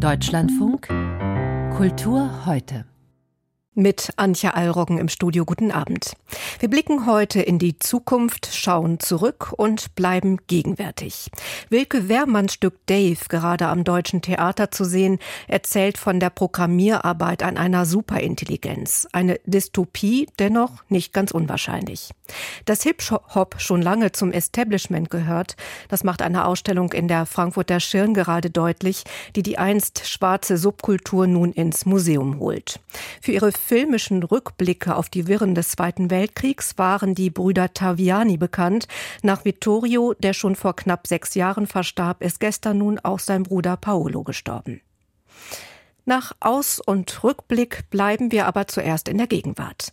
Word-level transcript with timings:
Deutschlandfunk 0.00 0.88
Kultur 1.76 2.46
heute 2.46 2.86
mit 3.74 4.10
Antje 4.16 4.54
Allroggen 4.54 4.96
im 4.96 5.08
Studio. 5.08 5.44
Guten 5.44 5.70
Abend. 5.70 6.14
Wir 6.58 6.70
blicken 6.70 7.06
heute 7.06 7.42
in 7.42 7.58
die 7.58 7.78
Zukunft, 7.78 8.48
schauen 8.52 8.98
zurück 8.98 9.52
und 9.56 9.94
bleiben 9.94 10.38
gegenwärtig. 10.46 11.30
Wilke 11.68 12.08
Wehrmanns 12.08 12.54
Stück 12.54 12.86
Dave, 12.86 13.18
gerade 13.28 13.68
am 13.68 13.84
Deutschen 13.84 14.22
Theater 14.22 14.70
zu 14.70 14.84
sehen, 14.84 15.18
erzählt 15.48 15.98
von 15.98 16.18
der 16.18 16.30
Programmierarbeit 16.30 17.42
an 17.42 17.58
einer 17.58 17.84
Superintelligenz. 17.84 19.06
Eine 19.12 19.38
Dystopie, 19.44 20.28
dennoch 20.38 20.82
nicht 20.88 21.12
ganz 21.12 21.30
unwahrscheinlich. 21.30 22.10
Dass 22.64 22.82
Hip-Hop 22.82 23.56
schon 23.58 23.82
lange 23.82 24.12
zum 24.12 24.32
Establishment 24.32 25.10
gehört, 25.10 25.56
das 25.88 26.04
macht 26.04 26.22
eine 26.22 26.44
Ausstellung 26.44 26.92
in 26.92 27.08
der 27.08 27.26
Frankfurter 27.26 27.80
Schirn 27.80 28.14
gerade 28.14 28.50
deutlich, 28.50 29.04
die 29.36 29.42
die 29.42 29.58
einst 29.58 30.06
schwarze 30.06 30.56
Subkultur 30.56 31.26
nun 31.26 31.52
ins 31.52 31.86
Museum 31.86 32.38
holt. 32.38 32.80
Für 33.20 33.32
ihre 33.32 33.52
filmischen 33.52 34.22
Rückblicke 34.22 34.94
auf 34.96 35.08
die 35.08 35.26
Wirren 35.26 35.54
des 35.54 35.70
Zweiten 35.70 36.10
Weltkriegs 36.10 36.78
waren 36.78 37.14
die 37.14 37.30
Brüder 37.30 37.72
Taviani 37.72 38.36
bekannt. 38.36 38.88
Nach 39.22 39.44
Vittorio, 39.44 40.14
der 40.18 40.32
schon 40.32 40.56
vor 40.56 40.76
knapp 40.76 41.06
sechs 41.06 41.34
Jahren 41.34 41.66
verstarb, 41.66 42.22
ist 42.22 42.40
gestern 42.40 42.78
nun 42.78 42.98
auch 42.98 43.18
sein 43.18 43.42
Bruder 43.42 43.76
Paolo 43.76 44.22
gestorben. 44.22 44.80
Nach 46.04 46.32
Aus- 46.40 46.80
und 46.80 47.22
Rückblick 47.22 47.88
bleiben 47.90 48.32
wir 48.32 48.46
aber 48.46 48.66
zuerst 48.66 49.08
in 49.08 49.18
der 49.18 49.26
Gegenwart. 49.26 49.92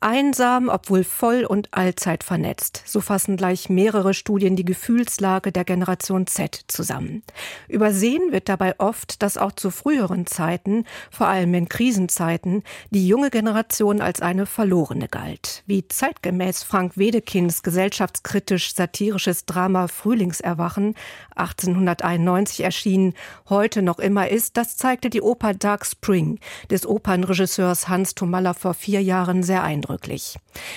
Einsam, 0.00 0.68
obwohl 0.68 1.02
voll 1.02 1.44
und 1.44 1.68
allzeit 1.72 2.22
vernetzt. 2.22 2.82
So 2.86 3.00
fassen 3.00 3.36
gleich 3.36 3.68
mehrere 3.68 4.14
Studien 4.14 4.54
die 4.54 4.64
Gefühlslage 4.64 5.50
der 5.50 5.64
Generation 5.64 6.28
Z 6.28 6.64
zusammen. 6.68 7.24
Übersehen 7.66 8.30
wird 8.30 8.48
dabei 8.48 8.78
oft, 8.78 9.22
dass 9.22 9.36
auch 9.36 9.50
zu 9.52 9.70
früheren 9.70 10.26
Zeiten, 10.26 10.84
vor 11.10 11.26
allem 11.26 11.52
in 11.54 11.68
Krisenzeiten, 11.68 12.62
die 12.90 13.08
junge 13.08 13.30
Generation 13.30 14.00
als 14.00 14.22
eine 14.22 14.46
verlorene 14.46 15.08
galt. 15.08 15.64
Wie 15.66 15.88
zeitgemäß 15.88 16.62
Frank 16.62 16.96
Wedekinds 16.96 17.64
gesellschaftskritisch 17.64 18.74
satirisches 18.74 19.46
Drama 19.46 19.88
Frühlingserwachen 19.88 20.94
1891 21.34 22.62
erschienen, 22.62 23.14
heute 23.48 23.82
noch 23.82 23.98
immer 23.98 24.28
ist, 24.28 24.56
das 24.56 24.76
zeigte 24.76 25.10
die 25.10 25.22
Oper 25.22 25.54
Dark 25.54 25.84
Spring 25.84 26.38
des 26.70 26.86
Opernregisseurs 26.86 27.88
Hans 27.88 28.14
Thomalla 28.14 28.54
vor 28.54 28.74
vier 28.74 29.02
Jahren 29.02 29.42
sehr 29.42 29.64
eindrucksvoll 29.64 29.87
eindrücklich. 29.88 30.36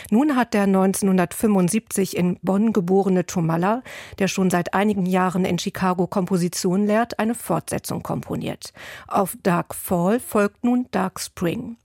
Nun 0.10 0.36
hat 0.36 0.54
der 0.54 0.64
1975 0.64 2.16
in 2.16 2.38
Bonn 2.42 2.74
geborene 2.74 3.26
Tomalla, 3.26 3.84
der 4.20 4.28
schon 4.28 4.50
seit 4.50 4.74
einigen 4.74 5.06
Jahren 5.06 5.46
in 5.46 5.60
Chicago 5.60 6.08
Komposition 6.08 6.86
lehrt, 6.86 7.20
eine 7.20 7.36
Fortsetzung 7.36 8.04
komponiert. 8.04 8.74
Auf 9.08 9.38
Dark 9.44 9.76
Fall 9.76 10.20
folgt 10.20 10.64
nun 10.64 10.88
Dark 10.92 11.20
Spring. 11.20 11.78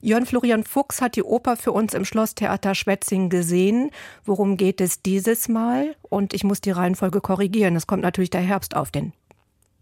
Jörn 0.00 0.26
Florian 0.26 0.64
Fuchs 0.64 1.00
hat 1.00 1.14
die 1.14 1.22
Oper 1.22 1.56
für 1.56 1.70
uns 1.70 1.94
im 1.94 2.04
Schlosstheater 2.04 2.74
Schwetzing 2.74 3.28
gesehen. 3.28 3.92
Worum 4.24 4.56
geht 4.56 4.80
es 4.80 5.00
dieses 5.00 5.48
Mal? 5.48 5.94
Und 6.02 6.34
ich 6.34 6.42
muss 6.42 6.60
die 6.60 6.72
Reihenfolge 6.72 7.20
korrigieren. 7.20 7.76
Es 7.76 7.86
kommt 7.86 8.02
natürlich 8.02 8.30
der 8.30 8.40
Herbst 8.40 8.74
auf 8.74 8.90
den 8.90 9.12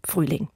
Frühling. 0.03 0.47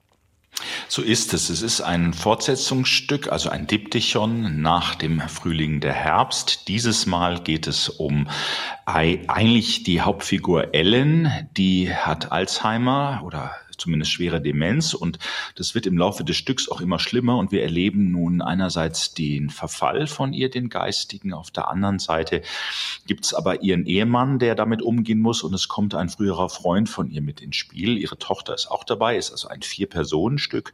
So 0.88 1.02
ist 1.02 1.34
es. 1.34 1.50
Es 1.50 1.62
ist 1.62 1.82
ein 1.82 2.14
Fortsetzungsstück, 2.14 3.32
also 3.32 3.50
ein 3.50 3.68
Diptychon 3.68 4.62
nach 4.62 4.96
dem 4.96 5.22
Frühling 5.22 5.80
der 5.80 5.94
Herbst. 5.94 6.68
Dieses 6.68 7.06
Mal 7.06 7.40
geht 7.40 7.68
es 7.68 7.90
um 7.90 8.30
eigentlich 8.86 9.84
die 9.84 10.02
Hauptfigur 10.02 10.74
Ellen, 10.74 11.50
die 11.58 11.94
hat 11.94 12.31
Alzheimer 12.31 13.22
oder 13.26 13.56
zumindest 13.78 14.12
schwere 14.12 14.42
Demenz. 14.42 14.94
Und 14.94 15.20
das 15.56 15.76
wird 15.76 15.86
im 15.86 15.98
Laufe 15.98 16.24
des 16.24 16.38
Stücks 16.38 16.70
auch 16.70 16.82
immer 16.82 17.00
schlimmer. 17.00 17.38
Und 17.38 17.52
wir 17.52 17.64
erleben 17.64 18.12
nun 18.12 18.42
einerseits 18.42 19.14
den 19.14 19.50
Verfall 19.50 20.08
von 20.08 20.34
ihr, 20.34 20.50
den 20.50 20.70
Geistigen. 20.70 21.34
Auf 21.34 21.52
der 21.52 21.68
anderen 21.70 22.00
Seite 22.00 22.42
gibt 23.06 23.26
es 23.26 23.34
aber 23.34 23.62
ihren 23.62 23.86
Ehemann, 23.86 24.40
der 24.40 24.56
damit 24.56 24.81
umgehen 24.81 25.20
muss. 25.20 25.44
Und 25.44 25.53
es 25.53 25.68
kommt 25.68 25.96
ein 25.96 26.09
früherer 26.09 26.50
Freund 26.50 26.90
von 26.90 27.09
ihr 27.09 27.22
mit 27.22 27.42
ins 27.42 27.56
Spiel. 27.56 27.97
Ihre 27.97 28.18
Tochter 28.18 28.53
ist 28.53 28.70
auch 28.70 28.84
dabei, 28.84 29.18
ist 29.18 29.31
also 29.31 29.47
ein 29.47 29.62
Vier-Personen-Stück. 29.62 30.74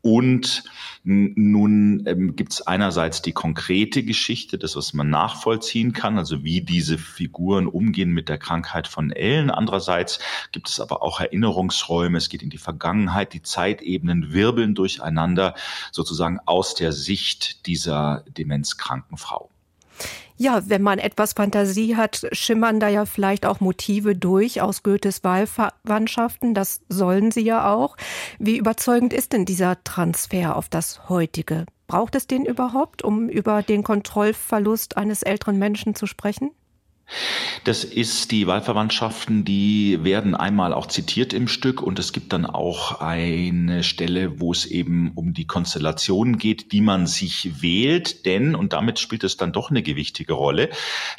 Und 0.00 0.64
nun 1.04 2.06
ähm, 2.06 2.36
gibt 2.36 2.52
es 2.52 2.66
einerseits 2.66 3.22
die 3.22 3.32
konkrete 3.32 4.02
Geschichte, 4.02 4.58
das, 4.58 4.76
was 4.76 4.92
man 4.92 5.10
nachvollziehen 5.10 5.92
kann, 5.92 6.18
also 6.18 6.44
wie 6.44 6.60
diese 6.60 6.98
Figuren 6.98 7.66
umgehen 7.66 8.10
mit 8.10 8.28
der 8.28 8.38
Krankheit 8.38 8.86
von 8.86 9.10
Ellen. 9.10 9.50
Andererseits 9.50 10.20
gibt 10.52 10.68
es 10.68 10.80
aber 10.80 11.02
auch 11.02 11.20
Erinnerungsräume, 11.20 12.18
es 12.18 12.28
geht 12.28 12.42
in 12.42 12.50
die 12.50 12.58
Vergangenheit, 12.58 13.32
die 13.32 13.42
Zeitebenen 13.42 14.32
wirbeln 14.32 14.74
durcheinander, 14.74 15.54
sozusagen 15.92 16.38
aus 16.46 16.74
der 16.74 16.92
Sicht 16.92 17.66
dieser 17.66 18.24
demenzkranken 18.28 19.16
Frau. 19.16 19.50
Ja, 20.40 20.62
wenn 20.68 20.82
man 20.82 21.00
etwas 21.00 21.32
Fantasie 21.32 21.96
hat, 21.96 22.28
schimmern 22.30 22.78
da 22.78 22.86
ja 22.86 23.06
vielleicht 23.06 23.44
auch 23.44 23.58
Motive 23.58 24.14
durch 24.14 24.62
aus 24.62 24.84
Goethes 24.84 25.24
Wahlverwandtschaften. 25.24 26.54
Das 26.54 26.80
sollen 26.88 27.32
sie 27.32 27.40
ja 27.40 27.74
auch. 27.74 27.96
Wie 28.38 28.56
überzeugend 28.56 29.12
ist 29.12 29.32
denn 29.32 29.44
dieser 29.44 29.82
Transfer 29.82 30.54
auf 30.54 30.68
das 30.68 31.08
heutige? 31.08 31.66
Braucht 31.88 32.14
es 32.14 32.28
den 32.28 32.44
überhaupt, 32.44 33.02
um 33.02 33.28
über 33.28 33.64
den 33.64 33.82
Kontrollverlust 33.82 34.96
eines 34.96 35.24
älteren 35.24 35.58
Menschen 35.58 35.96
zu 35.96 36.06
sprechen? 36.06 36.52
Das 37.64 37.84
ist 37.84 38.30
die 38.30 38.46
Wahlverwandtschaften, 38.46 39.44
die 39.44 40.04
werden 40.04 40.34
einmal 40.34 40.72
auch 40.72 40.86
zitiert 40.86 41.32
im 41.32 41.48
Stück 41.48 41.82
und 41.82 41.98
es 41.98 42.12
gibt 42.12 42.32
dann 42.32 42.44
auch 42.46 43.00
eine 43.00 43.82
Stelle, 43.82 44.40
wo 44.40 44.52
es 44.52 44.66
eben 44.66 45.12
um 45.14 45.32
die 45.34 45.46
Konstellationen 45.46 46.38
geht, 46.38 46.72
die 46.72 46.80
man 46.80 47.06
sich 47.06 47.62
wählt, 47.62 48.26
denn, 48.26 48.54
und 48.54 48.72
damit 48.72 48.98
spielt 48.98 49.24
es 49.24 49.36
dann 49.36 49.52
doch 49.52 49.70
eine 49.70 49.82
gewichtige 49.82 50.34
Rolle, 50.34 50.68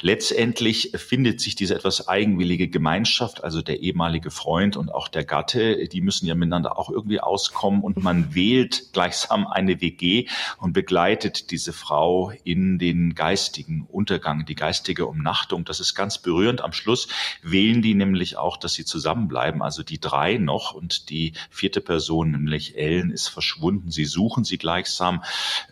letztendlich 0.00 0.92
findet 0.94 1.40
sich 1.40 1.56
diese 1.56 1.74
etwas 1.74 2.08
eigenwillige 2.08 2.68
Gemeinschaft, 2.68 3.42
also 3.42 3.60
der 3.60 3.80
ehemalige 3.80 4.30
Freund 4.30 4.76
und 4.76 4.92
auch 4.94 5.08
der 5.08 5.24
Gatte, 5.24 5.88
die 5.88 6.00
müssen 6.00 6.26
ja 6.26 6.34
miteinander 6.34 6.78
auch 6.78 6.90
irgendwie 6.90 7.20
auskommen 7.20 7.82
und 7.82 8.02
man 8.02 8.34
wählt 8.34 8.92
gleichsam 8.92 9.46
eine 9.46 9.80
WG 9.80 10.26
und 10.58 10.72
begleitet 10.72 11.50
diese 11.50 11.72
Frau 11.72 12.32
in 12.44 12.78
den 12.78 13.14
geistigen 13.14 13.86
Untergang, 13.90 14.46
die 14.46 14.54
geistige 14.54 15.06
Umnachtung. 15.06 15.64
Das 15.64 15.79
ist 15.80 15.94
ganz 15.94 16.18
berührend. 16.18 16.60
Am 16.60 16.72
Schluss 16.72 17.08
wählen 17.42 17.82
die 17.82 17.94
nämlich 17.94 18.36
auch, 18.36 18.56
dass 18.56 18.74
sie 18.74 18.84
zusammenbleiben, 18.84 19.62
also 19.62 19.82
die 19.82 20.00
drei 20.00 20.36
noch 20.36 20.72
und 20.72 21.10
die 21.10 21.32
vierte 21.50 21.80
Person, 21.80 22.32
nämlich 22.32 22.76
Ellen, 22.76 23.10
ist 23.10 23.28
verschwunden. 23.28 23.90
Sie 23.90 24.04
suchen 24.04 24.44
sie 24.44 24.58
gleichsam. 24.58 25.22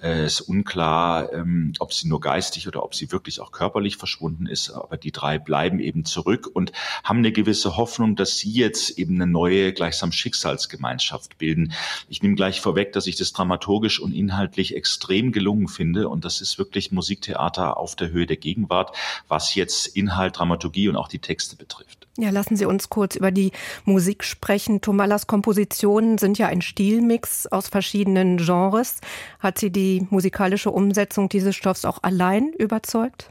Es 0.00 0.02
äh, 0.02 0.26
ist 0.26 0.41
unklar, 0.42 1.32
ähm, 1.32 1.72
ob 1.78 1.92
sie 1.92 2.08
nur 2.08 2.20
geistig 2.20 2.69
oder 2.69 2.82
ob 2.82 2.94
sie 2.94 3.12
wirklich 3.12 3.41
auch 3.41 3.52
körperlich 3.52 3.96
verschwunden 3.96 4.46
ist, 4.46 4.70
aber 4.70 4.96
die 4.96 5.12
drei 5.12 5.38
bleiben 5.38 5.80
eben 5.80 6.04
zurück 6.04 6.48
und 6.52 6.72
haben 7.04 7.19
eine 7.19 7.32
gewisse 7.32 7.76
Hoffnung, 7.76 8.16
dass 8.16 8.36
sie 8.36 8.52
jetzt 8.52 8.98
eben 8.98 9.14
eine 9.16 9.30
neue, 9.30 9.72
gleichsam 9.72 10.12
Schicksalsgemeinschaft 10.12 11.38
bilden. 11.38 11.72
Ich 12.08 12.22
nehme 12.22 12.34
gleich 12.34 12.60
vorweg, 12.60 12.92
dass 12.92 13.06
ich 13.06 13.16
das 13.16 13.32
dramaturgisch 13.32 14.00
und 14.00 14.12
inhaltlich 14.12 14.75
extrem 14.75 15.32
gelungen 15.32 15.69
finde 15.69 16.08
und 16.08 16.25
das 16.25 16.40
ist 16.40 16.58
wirklich 16.58 16.92
Musiktheater 16.92 17.76
auf 17.76 17.96
der 17.96 18.10
Höhe 18.10 18.26
der 18.26 18.36
Gegenwart, 18.36 18.96
was 19.28 19.54
jetzt 19.54 19.86
Inhalt, 19.98 20.38
Dramaturgie 20.38 20.88
und 20.88 20.97
auch 20.97 21.09
die 21.09 21.19
Texte 21.19 21.56
betrifft. 21.56 22.06
Ja, 22.16 22.31
lassen 22.31 22.56
Sie 22.56 22.64
uns 22.64 22.88
kurz 22.88 23.14
über 23.16 23.31
die 23.31 23.53
Musik 23.84 24.25
sprechen. 24.25 24.81
Tomalas 24.81 25.26
Kompositionen 25.26 26.19
sind 26.19 26.38
ja 26.38 26.48
ein 26.48 26.62
Stilmix 26.62 27.47
aus 27.47 27.69
verschiedenen 27.69 28.38
Genres. 28.38 29.00
Hat 29.38 29.58
Sie 29.58 29.70
die 29.70 30.06
musikalische 30.10 30.70
Umsetzung 30.70 31.28
dieses 31.28 31.54
Stoffs 31.54 31.84
auch 31.84 32.03
allein 32.03 32.53
überzeugt? 32.53 33.31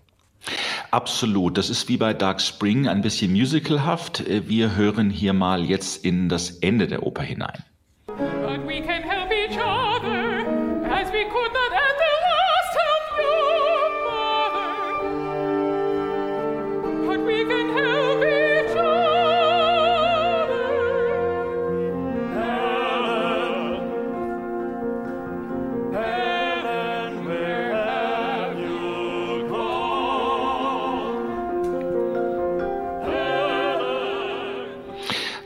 Absolut. 0.91 1.57
Das 1.57 1.69
ist 1.69 1.89
wie 1.89 1.97
bei 1.97 2.13
Dark 2.13 2.41
Spring 2.41 2.87
ein 2.87 3.01
bisschen 3.01 3.33
musicalhaft. 3.33 4.23
Wir 4.27 4.75
hören 4.75 5.09
hier 5.09 5.33
mal 5.33 5.65
jetzt 5.65 6.05
in 6.05 6.29
das 6.29 6.51
Ende 6.51 6.87
der 6.87 7.03
Oper 7.03 7.23
hinein. 7.23 7.63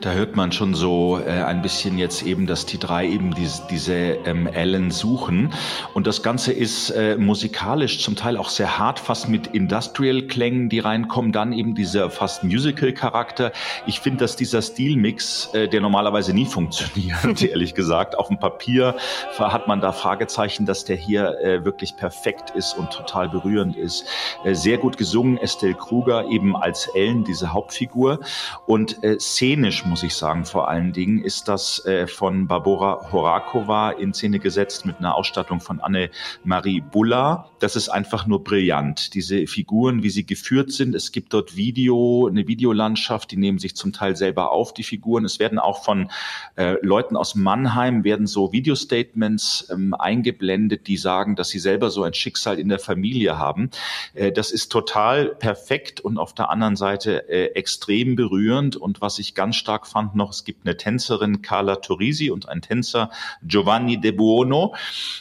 da 0.01 0.13
hört 0.13 0.35
man 0.35 0.51
schon 0.51 0.73
so 0.73 1.19
äh, 1.19 1.29
ein 1.29 1.61
bisschen 1.61 1.97
jetzt 1.97 2.23
eben, 2.23 2.47
dass 2.47 2.65
die 2.65 2.79
drei 2.79 3.07
eben 3.07 3.35
diese, 3.35 3.61
diese 3.69 3.93
ähm, 3.93 4.47
Ellen 4.47 4.89
suchen. 4.89 5.53
Und 5.93 6.07
das 6.07 6.23
Ganze 6.23 6.51
ist 6.51 6.89
äh, 6.89 7.15
musikalisch 7.17 8.01
zum 8.03 8.15
Teil 8.15 8.35
auch 8.37 8.49
sehr 8.49 8.79
hart, 8.79 8.99
fast 8.99 9.29
mit 9.29 9.47
Industrial-Klängen, 9.47 10.69
die 10.69 10.79
reinkommen. 10.79 11.31
Dann 11.31 11.53
eben 11.53 11.75
dieser 11.75 12.09
fast 12.09 12.43
Musical-Charakter. 12.43 13.51
Ich 13.85 13.99
finde, 13.99 14.19
dass 14.19 14.35
dieser 14.35 14.61
Stilmix, 14.63 15.53
äh, 15.53 15.67
der 15.67 15.81
normalerweise 15.81 16.33
nie 16.33 16.45
funktioniert, 16.45 17.41
ehrlich 17.43 17.75
gesagt, 17.75 18.17
auf 18.17 18.27
dem 18.27 18.39
Papier 18.39 18.95
hat 19.37 19.67
man 19.67 19.81
da 19.81 19.91
Fragezeichen, 19.91 20.65
dass 20.65 20.83
der 20.83 20.95
hier 20.95 21.39
äh, 21.41 21.63
wirklich 21.63 21.95
perfekt 21.95 22.49
ist 22.51 22.73
und 22.73 22.89
total 22.91 23.29
berührend 23.29 23.77
ist. 23.77 24.05
Äh, 24.43 24.55
sehr 24.55 24.79
gut 24.79 24.97
gesungen, 24.97 25.37
Estelle 25.37 25.75
Kruger 25.75 26.25
eben 26.27 26.55
als 26.55 26.87
Ellen, 26.95 27.23
diese 27.23 27.53
Hauptfigur. 27.53 28.19
Und 28.65 29.03
äh, 29.03 29.19
szenisch 29.19 29.85
muss 29.91 30.03
ich 30.03 30.15
sagen, 30.15 30.45
vor 30.45 30.69
allen 30.69 30.93
Dingen 30.93 31.21
ist 31.21 31.49
das 31.49 31.85
äh, 31.85 32.07
von 32.07 32.47
Barbora 32.47 33.11
Horakova 33.11 33.91
in 33.91 34.13
Szene 34.13 34.39
gesetzt 34.39 34.85
mit 34.85 34.99
einer 34.99 35.15
Ausstattung 35.15 35.59
von 35.59 35.81
Anne-Marie 35.81 36.79
Bulla. 36.79 37.49
Das 37.59 37.75
ist 37.75 37.89
einfach 37.89 38.25
nur 38.25 38.41
brillant. 38.41 39.13
Diese 39.15 39.45
Figuren, 39.47 40.01
wie 40.01 40.09
sie 40.09 40.25
geführt 40.25 40.71
sind. 40.71 40.95
Es 40.95 41.11
gibt 41.11 41.33
dort 41.33 41.57
Video, 41.57 42.25
eine 42.25 42.47
Videolandschaft, 42.47 43.31
die 43.31 43.35
nehmen 43.35 43.59
sich 43.59 43.75
zum 43.75 43.91
Teil 43.91 44.15
selber 44.15 44.51
auf, 44.51 44.73
die 44.73 44.83
Figuren. 44.83 45.25
Es 45.25 45.39
werden 45.39 45.59
auch 45.59 45.83
von 45.83 46.09
äh, 46.55 46.77
Leuten 46.81 47.17
aus 47.17 47.35
Mannheim, 47.35 48.05
werden 48.05 48.27
so 48.27 48.53
Video-Statements 48.53 49.67
ähm, 49.71 49.93
eingeblendet, 49.93 50.87
die 50.87 50.95
sagen, 50.95 51.35
dass 51.35 51.49
sie 51.49 51.59
selber 51.59 51.89
so 51.89 52.03
ein 52.03 52.13
Schicksal 52.13 52.59
in 52.59 52.69
der 52.69 52.79
Familie 52.79 53.37
haben. 53.37 53.69
Äh, 54.13 54.31
das 54.31 54.51
ist 54.51 54.71
total 54.71 55.35
perfekt 55.35 55.99
und 55.99 56.17
auf 56.17 56.33
der 56.33 56.49
anderen 56.49 56.77
Seite 56.77 57.27
äh, 57.27 57.47
extrem 57.55 58.15
berührend. 58.15 58.77
Und 58.77 59.01
was 59.01 59.19
ich 59.19 59.35
ganz 59.35 59.57
stark 59.57 59.80
fand 59.85 60.15
noch, 60.15 60.31
es 60.31 60.43
gibt 60.43 60.65
eine 60.65 60.77
Tänzerin 60.77 61.41
Carla 61.41 61.77
Torisi 61.77 62.31
und 62.31 62.49
ein 62.49 62.61
Tänzer 62.61 63.11
Giovanni 63.43 63.99
De 63.99 64.11
Buono. 64.11 64.75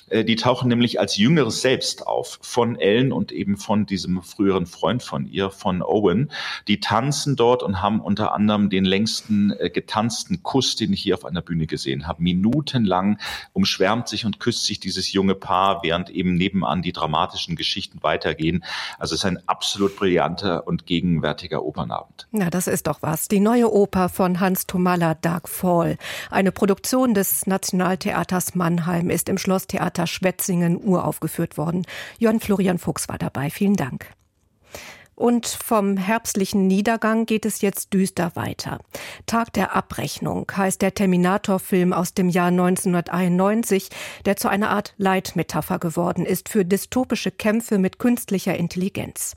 Äh, 0.08 0.24
die 0.24 0.36
tauchen 0.36 0.68
nämlich 0.68 1.00
als 1.00 1.16
jüngeres 1.16 1.62
Selbst 1.62 2.06
auf 2.06 2.38
von 2.42 2.78
Ellen 2.78 3.12
und 3.12 3.32
eben 3.32 3.56
von 3.56 3.86
diesem 3.86 4.22
früheren 4.22 4.66
Freund 4.66 5.02
von 5.02 5.26
ihr, 5.26 5.50
von 5.50 5.82
Owen. 5.82 6.30
Die 6.68 6.80
tanzen 6.80 7.36
dort 7.36 7.62
und 7.62 7.80
haben 7.82 8.00
unter 8.00 8.32
anderem 8.32 8.70
den 8.70 8.84
längsten 8.84 9.52
äh, 9.58 9.70
getanzten 9.70 10.42
Kuss, 10.42 10.76
den 10.76 10.92
ich 10.92 11.02
hier 11.02 11.14
auf 11.14 11.24
einer 11.24 11.42
Bühne 11.42 11.66
gesehen 11.66 12.06
habe. 12.06 12.22
Minutenlang 12.22 13.18
umschwärmt 13.52 14.08
sich 14.08 14.24
und 14.24 14.40
küsst 14.40 14.64
sich 14.64 14.80
dieses 14.80 15.12
junge 15.12 15.34
Paar, 15.34 15.82
während 15.82 16.10
eben 16.10 16.34
nebenan 16.34 16.82
die 16.82 16.92
dramatischen 16.92 17.56
Geschichten 17.56 18.02
weitergehen. 18.02 18.64
Also 18.98 19.14
es 19.14 19.20
ist 19.20 19.24
ein 19.24 19.38
absolut 19.48 19.96
brillanter 19.96 20.66
und 20.66 20.86
gegenwärtiger 20.86 21.62
Opernabend. 21.64 22.26
Na, 22.32 22.50
das 22.50 22.66
ist 22.66 22.86
doch 22.86 23.02
was. 23.02 23.28
Die 23.28 23.40
neue 23.40 23.72
Oper 23.72 24.08
von 24.08 24.40
Hans 24.40 24.49
Tomalla, 24.54 25.14
Dark 25.14 25.48
Fall. 25.48 25.96
Eine 26.30 26.52
Produktion 26.52 27.14
des 27.14 27.46
Nationaltheaters 27.46 28.54
Mannheim 28.54 29.10
ist 29.10 29.28
im 29.28 29.38
Schlosstheater 29.38 30.06
Schwetzingen 30.06 30.80
uraufgeführt 30.82 31.56
worden. 31.56 31.86
Jörn 32.18 32.40
Florian 32.40 32.78
Fuchs 32.78 33.08
war 33.08 33.18
dabei. 33.18 33.50
Vielen 33.50 33.76
Dank. 33.76 34.06
Und 35.20 35.46
vom 35.48 35.98
herbstlichen 35.98 36.66
Niedergang 36.66 37.26
geht 37.26 37.44
es 37.44 37.60
jetzt 37.60 37.92
düster 37.92 38.32
weiter. 38.36 38.78
Tag 39.26 39.52
der 39.52 39.76
Abrechnung 39.76 40.50
heißt 40.50 40.80
der 40.80 40.94
Terminator-Film 40.94 41.92
aus 41.92 42.14
dem 42.14 42.30
Jahr 42.30 42.46
1991, 42.46 43.90
der 44.24 44.38
zu 44.38 44.48
einer 44.48 44.70
Art 44.70 44.94
Leitmetapher 44.96 45.78
geworden 45.78 46.24
ist 46.24 46.48
für 46.48 46.64
dystopische 46.64 47.30
Kämpfe 47.30 47.76
mit 47.76 47.98
künstlicher 47.98 48.56
Intelligenz. 48.56 49.36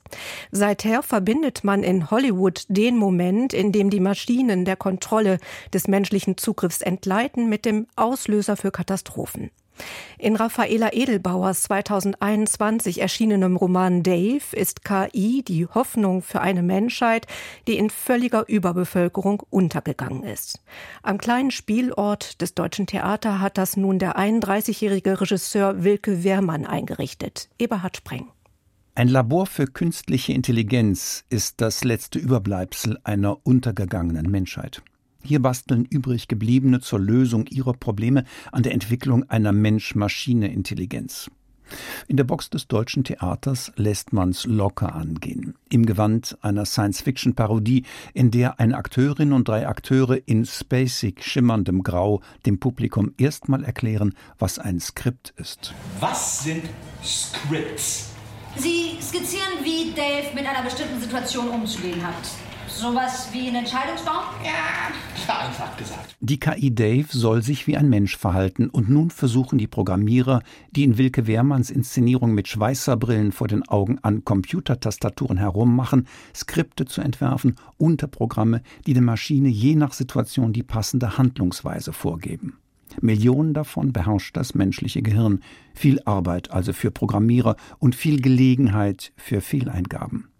Seither 0.53 1.03
verbindet 1.03 1.65
man 1.65 1.83
in 1.83 2.09
Hollywood 2.09 2.63
den 2.69 2.95
Moment, 2.95 3.51
in 3.51 3.74
dem 3.74 3.89
die 3.89 4.00
Maschinen 4.00 4.63
der 4.63 4.77
Kontrolle 4.77 5.38
des 5.74 5.89
menschlichen 5.89 6.38
Zugriffs 6.38 6.79
entleiten, 6.79 7.50
mit 7.50 7.65
dem 7.65 7.88
Auslöser 7.97 8.56
für 8.56 8.71
Katastrophen. 8.71 9.51
In 10.17 10.35
Raffaela 10.35 10.93
Edelbauers 10.93 11.63
2021 11.63 13.01
erschienenem 13.01 13.55
Roman 13.57 14.03
Dave 14.03 14.43
ist 14.53 14.85
KI 14.85 15.43
die 15.45 15.65
Hoffnung 15.67 16.21
für 16.21 16.41
eine 16.41 16.63
Menschheit, 16.63 17.27
die 17.67 17.77
in 17.77 17.89
völliger 17.89 18.47
Überbevölkerung 18.47 19.43
untergegangen 19.49 20.23
ist. 20.23 20.61
Am 21.01 21.17
kleinen 21.17 21.51
Spielort 21.51 22.41
des 22.41 22.53
Deutschen 22.53 22.87
Theater 22.87 23.41
hat 23.41 23.57
das 23.57 23.75
nun 23.75 23.99
der 23.99 24.17
31-jährige 24.17 25.19
Regisseur 25.19 25.83
Wilke 25.83 26.23
Wehrmann 26.23 26.65
eingerichtet. 26.65 27.49
Eberhard 27.59 27.97
Spreng. 27.97 28.27
Ein 28.95 29.07
Labor 29.07 29.47
für 29.47 29.65
künstliche 29.65 30.33
Intelligenz 30.33 31.25
ist 31.29 31.61
das 31.61 31.83
letzte 31.83 32.19
Überbleibsel 32.19 32.99
einer 33.03 33.39
untergegangenen 33.43 34.29
Menschheit. 34.29 34.83
Hier 35.23 35.41
basteln 35.41 35.85
übrig 35.85 36.27
gebliebene 36.27 36.81
zur 36.81 36.99
Lösung 36.99 37.47
ihrer 37.47 37.73
Probleme 37.73 38.25
an 38.51 38.63
der 38.63 38.73
Entwicklung 38.73 39.29
einer 39.29 39.53
Mensch-Maschine-Intelligenz. 39.53 41.31
In 42.07 42.17
der 42.17 42.25
Box 42.25 42.49
des 42.49 42.67
deutschen 42.67 43.05
Theaters 43.05 43.71
lässt 43.77 44.11
man's 44.11 44.45
locker 44.45 44.93
angehen. 44.93 45.55
Im 45.69 45.85
Gewand 45.85 46.37
einer 46.41 46.65
Science-Fiction-Parodie, 46.65 47.85
in 48.13 48.31
der 48.31 48.59
eine 48.59 48.75
Akteurin 48.75 49.31
und 49.31 49.47
drei 49.47 49.65
Akteure 49.65 50.19
in 50.25 50.45
spacig 50.45 51.23
schimmerndem 51.23 51.83
Grau 51.83 52.21
dem 52.45 52.59
Publikum 52.59 53.13
erstmal 53.17 53.63
erklären, 53.63 54.13
was 54.39 54.59
ein 54.59 54.81
Skript 54.81 55.33
ist. 55.37 55.73
Was 56.01 56.43
sind 56.43 56.63
Scripts? 57.01 58.09
Sie 58.57 58.97
skizzieren, 59.01 59.63
wie 59.63 59.93
Dave 59.95 60.35
mit 60.35 60.45
einer 60.45 60.63
bestimmten 60.63 60.99
Situation 60.99 61.47
umzugehen 61.47 62.05
hat. 62.05 62.52
Sowas 62.75 63.29
wie 63.31 63.47
ein 63.49 63.55
Entscheidungsbaum? 63.55 64.23
Ja, 64.43 64.91
vereinfacht 65.25 65.77
gesagt. 65.77 66.15
Die 66.19 66.39
KI 66.39 66.73
Dave 66.73 67.05
soll 67.07 67.43
sich 67.43 67.67
wie 67.67 67.77
ein 67.77 67.87
Mensch 67.87 68.17
verhalten 68.17 68.69
und 68.69 68.89
nun 68.89 69.11
versuchen 69.11 69.59
die 69.59 69.67
Programmierer, 69.67 70.41
die 70.71 70.83
in 70.83 70.97
Wilke 70.97 71.27
Wehrmanns 71.27 71.69
Inszenierung 71.69 72.33
mit 72.33 72.47
Schweißerbrillen 72.47 73.31
vor 73.31 73.47
den 73.47 73.67
Augen 73.69 73.99
an 74.01 74.25
Computertastaturen 74.25 75.37
herummachen, 75.37 76.07
Skripte 76.35 76.85
zu 76.85 77.01
entwerfen, 77.01 77.55
Unterprogramme, 77.77 78.63
die 78.87 78.93
der 78.93 79.03
Maschine 79.03 79.49
je 79.49 79.75
nach 79.75 79.93
Situation 79.93 80.51
die 80.51 80.63
passende 80.63 81.17
Handlungsweise 81.17 81.93
vorgeben. 81.93 82.57
Millionen 83.01 83.53
davon 83.53 83.93
beherrscht 83.93 84.35
das 84.35 84.55
menschliche 84.55 85.01
Gehirn. 85.01 85.41
Viel 85.73 86.01
Arbeit 86.05 86.51
also 86.51 86.73
für 86.73 86.91
Programmierer 86.91 87.55
und 87.79 87.95
viel 87.95 88.19
Gelegenheit 88.19 89.13
für 89.15 89.41
Fehleingaben. 89.41 90.32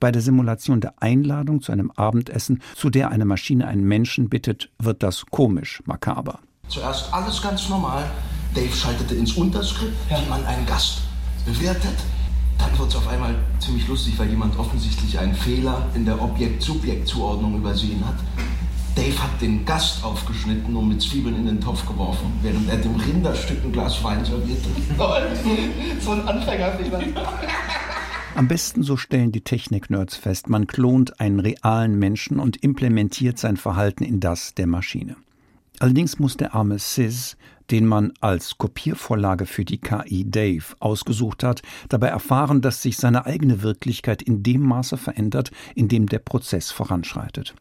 Bei 0.00 0.12
der 0.12 0.22
Simulation 0.22 0.80
der 0.80 0.94
Einladung 1.00 1.60
zu 1.60 1.72
einem 1.72 1.90
Abendessen, 1.90 2.62
zu 2.74 2.90
der 2.90 3.10
eine 3.10 3.24
Maschine 3.24 3.66
einen 3.66 3.84
Menschen 3.84 4.28
bittet, 4.28 4.70
wird 4.78 5.02
das 5.02 5.26
komisch 5.26 5.82
makaber. 5.86 6.40
Zuerst 6.68 7.12
alles 7.12 7.40
ganz 7.42 7.68
normal. 7.68 8.04
Dave 8.54 8.74
schaltete 8.74 9.14
ins 9.14 9.32
Unterskript, 9.32 9.94
ja. 10.10 10.20
wie 10.20 10.28
man 10.28 10.44
einen 10.46 10.66
Gast 10.66 11.02
bewertet. 11.44 11.96
Dann 12.58 12.78
wird 12.78 12.88
es 12.88 12.96
auf 12.96 13.06
einmal 13.08 13.34
ziemlich 13.60 13.86
lustig, 13.86 14.18
weil 14.18 14.28
jemand 14.28 14.58
offensichtlich 14.58 15.18
einen 15.18 15.34
Fehler 15.34 15.86
in 15.94 16.04
der 16.04 16.20
Objekt-Subjekt-Zuordnung 16.20 17.56
übersehen 17.56 18.02
hat. 18.06 18.16
Dave 18.96 19.22
hat 19.22 19.42
den 19.42 19.64
Gast 19.66 20.02
aufgeschnitten 20.02 20.74
und 20.74 20.88
mit 20.88 21.02
Zwiebeln 21.02 21.36
in 21.36 21.46
den 21.46 21.60
Topf 21.60 21.86
geworfen, 21.86 22.32
während 22.40 22.68
er 22.70 22.78
dem 22.78 22.96
Rinderstück 22.96 23.62
ein 23.62 23.72
Glas 23.72 24.02
Wein 24.02 24.24
servierte. 24.24 24.70
so 26.00 26.12
ein 26.12 26.26
Anfängerfehler. 26.26 27.00
Am 28.36 28.48
besten, 28.48 28.82
so 28.82 28.98
stellen 28.98 29.32
die 29.32 29.40
Technik-Nerds 29.40 30.14
fest, 30.14 30.50
man 30.50 30.66
klont 30.66 31.20
einen 31.20 31.40
realen 31.40 31.98
Menschen 31.98 32.38
und 32.38 32.62
implementiert 32.62 33.38
sein 33.38 33.56
Verhalten 33.56 34.04
in 34.04 34.20
das 34.20 34.52
der 34.52 34.66
Maschine. 34.66 35.16
Allerdings 35.78 36.18
muss 36.18 36.36
der 36.36 36.54
arme 36.54 36.78
Sis, 36.78 37.38
den 37.70 37.86
man 37.86 38.12
als 38.20 38.58
Kopiervorlage 38.58 39.46
für 39.46 39.64
die 39.64 39.78
KI 39.78 40.30
Dave 40.30 40.64
ausgesucht 40.80 41.44
hat, 41.44 41.62
dabei 41.88 42.08
erfahren, 42.08 42.60
dass 42.60 42.82
sich 42.82 42.98
seine 42.98 43.24
eigene 43.24 43.62
Wirklichkeit 43.62 44.20
in 44.20 44.42
dem 44.42 44.60
Maße 44.60 44.98
verändert, 44.98 45.50
in 45.74 45.88
dem 45.88 46.06
der 46.06 46.18
Prozess 46.18 46.70
voranschreitet. 46.70 47.54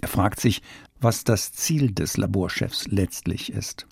Er 0.00 0.08
fragt 0.08 0.40
sich, 0.40 0.62
was 0.98 1.24
das 1.24 1.52
Ziel 1.52 1.92
des 1.92 2.16
Laborchefs 2.16 2.86
letztlich 2.86 3.52
ist. 3.52 3.86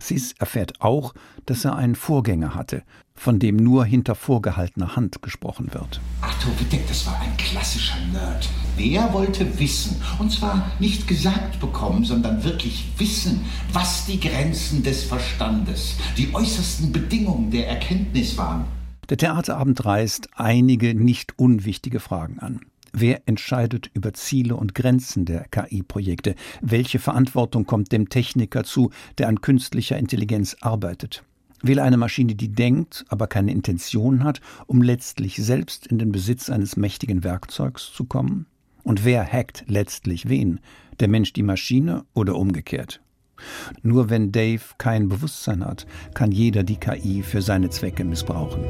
Sis 0.00 0.32
erfährt 0.38 0.80
auch, 0.80 1.14
dass 1.46 1.64
er 1.64 1.76
einen 1.76 1.94
Vorgänger 1.94 2.54
hatte, 2.54 2.82
von 3.14 3.38
dem 3.38 3.56
nur 3.56 3.84
hinter 3.84 4.14
vorgehaltener 4.14 4.96
Hand 4.96 5.22
gesprochen 5.22 5.72
wird. 5.72 6.00
Arthur 6.20 6.52
Wittek, 6.60 6.86
das 6.86 7.06
war 7.06 7.20
ein 7.20 7.36
klassischer 7.36 7.98
Nerd. 8.12 8.48
Der 8.78 9.12
wollte 9.12 9.58
wissen, 9.58 10.00
und 10.18 10.30
zwar 10.30 10.70
nicht 10.78 11.08
gesagt 11.08 11.58
bekommen, 11.58 12.04
sondern 12.04 12.44
wirklich 12.44 12.92
wissen, 12.96 13.44
was 13.72 14.06
die 14.06 14.20
Grenzen 14.20 14.82
des 14.82 15.04
Verstandes, 15.04 15.96
die 16.16 16.32
äußersten 16.32 16.92
Bedingungen 16.92 17.50
der 17.50 17.68
Erkenntnis 17.68 18.38
waren. 18.38 18.64
Der 19.08 19.16
Theaterabend 19.16 19.84
reißt 19.84 20.28
einige 20.34 20.94
nicht 20.94 21.38
unwichtige 21.38 21.98
Fragen 21.98 22.38
an. 22.38 22.60
Wer 22.92 23.22
entscheidet 23.26 23.90
über 23.94 24.14
Ziele 24.14 24.56
und 24.56 24.74
Grenzen 24.74 25.24
der 25.24 25.46
KI-Projekte? 25.48 26.34
Welche 26.60 26.98
Verantwortung 26.98 27.66
kommt 27.66 27.92
dem 27.92 28.08
Techniker 28.08 28.64
zu, 28.64 28.90
der 29.18 29.28
an 29.28 29.40
künstlicher 29.40 29.98
Intelligenz 29.98 30.56
arbeitet? 30.60 31.24
Will 31.60 31.80
eine 31.80 31.96
Maschine, 31.96 32.34
die 32.34 32.50
denkt, 32.50 33.04
aber 33.08 33.26
keine 33.26 33.52
Intention 33.52 34.22
hat, 34.22 34.40
um 34.66 34.80
letztlich 34.80 35.36
selbst 35.36 35.86
in 35.86 35.98
den 35.98 36.12
Besitz 36.12 36.50
eines 36.50 36.76
mächtigen 36.76 37.24
Werkzeugs 37.24 37.92
zu 37.92 38.04
kommen? 38.04 38.46
Und 38.84 39.04
wer 39.04 39.26
hackt 39.30 39.64
letztlich 39.66 40.28
wen? 40.28 40.60
Der 41.00 41.08
Mensch 41.08 41.32
die 41.32 41.42
Maschine 41.42 42.04
oder 42.14 42.36
umgekehrt? 42.36 43.00
Nur 43.82 44.10
wenn 44.10 44.32
Dave 44.32 44.62
kein 44.78 45.08
Bewusstsein 45.08 45.64
hat, 45.64 45.86
kann 46.14 46.32
jeder 46.32 46.62
die 46.62 46.76
KI 46.76 47.22
für 47.22 47.42
seine 47.42 47.70
Zwecke 47.70 48.04
missbrauchen. 48.04 48.64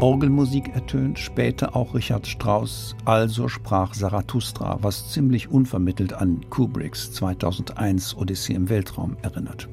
Orgelmusik 0.00 0.74
ertönt, 0.74 1.18
später 1.18 1.74
auch 1.74 1.94
Richard 1.94 2.26
Strauss, 2.26 2.94
also 3.06 3.48
sprach 3.48 3.92
Zarathustra, 3.92 4.78
was 4.82 5.10
ziemlich 5.10 5.50
unvermittelt 5.50 6.12
an 6.12 6.40
Kubricks 6.50 7.12
2001 7.12 8.14
Odyssee 8.14 8.52
im 8.52 8.68
Weltraum 8.68 9.16
erinnert. 9.22 9.70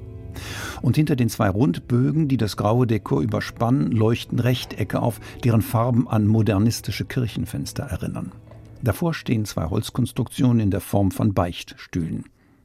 Und 0.81 0.95
hinter 0.95 1.17
den 1.17 1.27
zwei 1.27 1.49
Rundbögen, 1.49 2.29
die 2.29 2.37
das 2.37 2.55
graue 2.55 2.87
Dekor 2.87 3.21
überspannen, 3.21 3.91
leuchten 3.91 4.39
Rechtecke 4.39 5.01
auf, 5.01 5.19
deren 5.43 5.61
Farben 5.61 6.07
an 6.07 6.25
modernistische 6.25 7.03
Kirchenfenster 7.03 7.83
erinnern. 7.83 8.31
Davor 8.81 9.13
stehen 9.13 9.43
zwei 9.43 9.65
Holzkonstruktionen 9.65 10.61
in 10.61 10.71
der 10.71 10.81
Form 10.81 11.11
von 11.11 11.33
Beichtstühlen. 11.33 12.23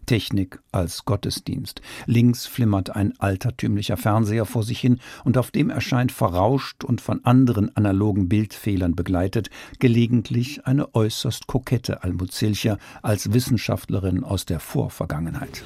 Technik 0.09 0.59
als 0.73 1.05
Gottesdienst. 1.05 1.83
Links 2.07 2.47
flimmert 2.47 2.97
ein 2.97 3.13
altertümlicher 3.19 3.99
Fernseher 3.99 4.47
vor 4.47 4.63
sich 4.63 4.81
hin 4.81 5.01
und 5.23 5.37
auf 5.37 5.51
dem 5.51 5.69
erscheint 5.69 6.13
verrauscht 6.13 6.83
und 6.83 7.03
von 7.03 7.23
anderen 7.27 7.77
analogen 7.77 8.27
Bildfehlern 8.27 8.97
begleitet 8.97 9.51
gelegentlich 9.81 10.67
eine 10.67 10.95
äußerst 10.95 11.47
kokette 11.47 12.05
Almuzilcher 12.05 12.79
als 13.03 13.35
Wissenschaftlerin 13.35 14.25
aus 14.25 14.47
der 14.47 14.61
Vorvergangenheit. 14.61 15.63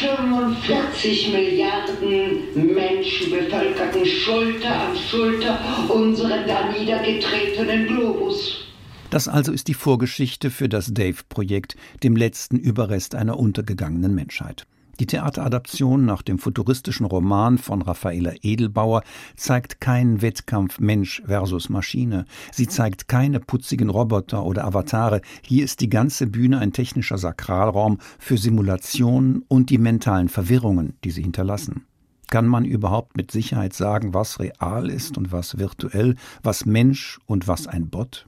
45 0.00 1.32
Milliarden 1.32 2.74
Menschen 2.74 3.30
bevölkerten 3.30 4.06
Schulter 4.06 4.80
an 4.80 4.96
Schulter 4.96 5.60
unseren 5.90 6.46
da 6.46 6.72
niedergetretenen 6.72 7.86
Globus. 7.86 8.67
Das 9.10 9.26
also 9.26 9.52
ist 9.52 9.68
die 9.68 9.74
Vorgeschichte 9.74 10.50
für 10.50 10.68
das 10.68 10.92
Dave-Projekt, 10.92 11.76
dem 12.02 12.14
letzten 12.14 12.58
Überrest 12.58 13.14
einer 13.14 13.38
untergegangenen 13.38 14.14
Menschheit. 14.14 14.66
Die 15.00 15.06
Theateradaption 15.06 16.04
nach 16.04 16.20
dem 16.20 16.38
futuristischen 16.38 17.06
Roman 17.06 17.56
von 17.56 17.80
Raffaella 17.80 18.32
Edelbauer 18.42 19.02
zeigt 19.36 19.80
keinen 19.80 20.20
Wettkampf 20.20 20.78
Mensch 20.78 21.22
versus 21.24 21.70
Maschine. 21.70 22.26
Sie 22.52 22.66
zeigt 22.66 23.08
keine 23.08 23.40
putzigen 23.40 23.88
Roboter 23.88 24.44
oder 24.44 24.64
Avatare. 24.64 25.22
Hier 25.42 25.64
ist 25.64 25.80
die 25.80 25.88
ganze 25.88 26.26
Bühne 26.26 26.58
ein 26.58 26.74
technischer 26.74 27.16
Sakralraum 27.16 27.98
für 28.18 28.36
Simulationen 28.36 29.42
und 29.48 29.70
die 29.70 29.78
mentalen 29.78 30.28
Verwirrungen, 30.28 30.98
die 31.04 31.12
sie 31.12 31.22
hinterlassen. 31.22 31.86
Kann 32.26 32.46
man 32.46 32.66
überhaupt 32.66 33.16
mit 33.16 33.30
Sicherheit 33.30 33.72
sagen, 33.72 34.12
was 34.12 34.38
real 34.38 34.90
ist 34.90 35.16
und 35.16 35.32
was 35.32 35.56
virtuell, 35.56 36.16
was 36.42 36.66
Mensch 36.66 37.18
und 37.24 37.48
was 37.48 37.66
ein 37.66 37.88
Bot? 37.88 38.27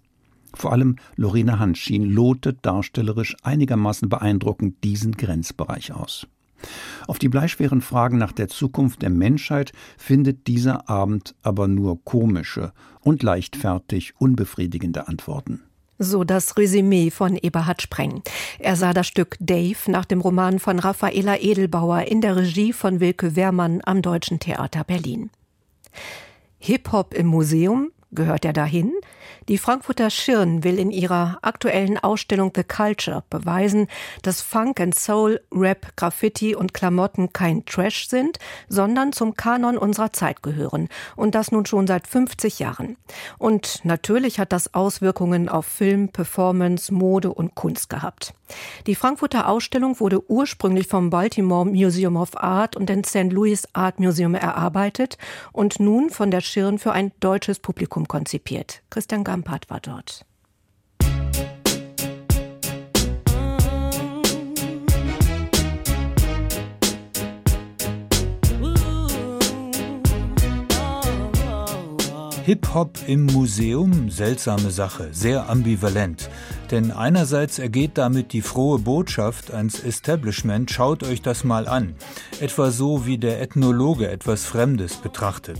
Vor 0.54 0.72
allem 0.72 0.96
Lorena 1.16 1.58
Hanschin 1.58 2.04
lotet 2.04 2.58
darstellerisch 2.62 3.36
einigermaßen 3.42 4.08
beeindruckend 4.08 4.82
diesen 4.84 5.12
Grenzbereich 5.12 5.92
aus. 5.92 6.26
Auf 7.06 7.18
die 7.18 7.28
bleischweren 7.28 7.80
Fragen 7.80 8.18
nach 8.18 8.32
der 8.32 8.48
Zukunft 8.48 9.02
der 9.02 9.10
Menschheit 9.10 9.72
findet 9.96 10.46
dieser 10.46 10.88
Abend 10.88 11.34
aber 11.42 11.68
nur 11.68 12.04
komische 12.04 12.72
und 13.00 13.22
leichtfertig 13.22 14.14
unbefriedigende 14.18 15.08
Antworten. 15.08 15.62
So 15.98 16.24
das 16.24 16.56
Resümee 16.56 17.10
von 17.10 17.36
Eberhard 17.36 17.82
Spreng. 17.82 18.22
Er 18.58 18.74
sah 18.76 18.94
das 18.94 19.06
Stück 19.06 19.36
Dave 19.38 19.78
nach 19.88 20.06
dem 20.06 20.22
Roman 20.22 20.58
von 20.58 20.78
Raffaela 20.78 21.38
Edelbauer 21.38 22.02
in 22.02 22.22
der 22.22 22.36
Regie 22.36 22.72
von 22.72 23.00
Wilke 23.00 23.36
Wehrmann 23.36 23.82
am 23.84 24.00
Deutschen 24.00 24.40
Theater 24.40 24.82
Berlin. 24.84 25.30
Hip-Hop 26.58 27.12
im 27.12 27.26
Museum 27.26 27.90
gehört 28.12 28.46
er 28.46 28.54
dahin? 28.54 28.92
Die 29.50 29.58
Frankfurter 29.58 30.10
Schirn 30.10 30.62
will 30.62 30.78
in 30.78 30.92
ihrer 30.92 31.40
aktuellen 31.42 31.98
Ausstellung 31.98 32.52
The 32.54 32.62
Culture 32.62 33.24
beweisen, 33.30 33.88
dass 34.22 34.42
Funk 34.42 34.78
and 34.78 34.94
Soul, 34.94 35.40
Rap, 35.50 35.96
Graffiti 35.96 36.54
und 36.54 36.72
Klamotten 36.72 37.32
kein 37.32 37.64
Trash 37.64 38.08
sind, 38.08 38.38
sondern 38.68 39.12
zum 39.12 39.34
Kanon 39.34 39.76
unserer 39.76 40.12
Zeit 40.12 40.44
gehören. 40.44 40.88
Und 41.16 41.34
das 41.34 41.50
nun 41.50 41.66
schon 41.66 41.88
seit 41.88 42.06
50 42.06 42.60
Jahren. 42.60 42.96
Und 43.38 43.80
natürlich 43.82 44.38
hat 44.38 44.52
das 44.52 44.72
Auswirkungen 44.72 45.48
auf 45.48 45.66
Film, 45.66 46.10
Performance, 46.10 46.94
Mode 46.94 47.32
und 47.32 47.56
Kunst 47.56 47.90
gehabt. 47.90 48.34
Die 48.86 48.94
Frankfurter 48.94 49.48
Ausstellung 49.48 49.98
wurde 50.00 50.30
ursprünglich 50.30 50.86
vom 50.86 51.10
Baltimore 51.10 51.66
Museum 51.66 52.16
of 52.16 52.36
Art 52.36 52.76
und 52.76 52.88
dem 52.88 53.04
St. 53.04 53.32
Louis 53.32 53.66
Art 53.72 53.98
Museum 54.00 54.34
erarbeitet 54.34 55.18
und 55.52 55.80
nun 55.80 56.10
von 56.10 56.30
der 56.30 56.40
Schirn 56.40 56.78
für 56.78 56.92
ein 56.92 57.12
deutsches 57.20 57.58
Publikum 57.58 58.06
konzipiert. 58.06 58.82
Christian 58.90 59.24
Gampard 59.40 59.70
war 59.70 59.80
dort. 59.80 60.26
Hip-Hop 72.44 72.98
im 73.06 73.26
Museum, 73.26 74.10
seltsame 74.10 74.70
Sache, 74.70 75.10
sehr 75.12 75.48
ambivalent. 75.48 76.28
Denn 76.70 76.92
einerseits 76.92 77.58
ergeht 77.58 77.98
damit 77.98 78.32
die 78.32 78.42
frohe 78.42 78.78
Botschaft 78.78 79.52
ans 79.52 79.80
Establishment, 79.80 80.70
schaut 80.70 81.02
euch 81.02 81.20
das 81.20 81.42
mal 81.42 81.66
an. 81.66 81.96
Etwa 82.40 82.70
so 82.70 83.06
wie 83.06 83.18
der 83.18 83.40
Ethnologe 83.40 84.08
etwas 84.08 84.44
Fremdes 84.44 84.96
betrachtet. 84.96 85.58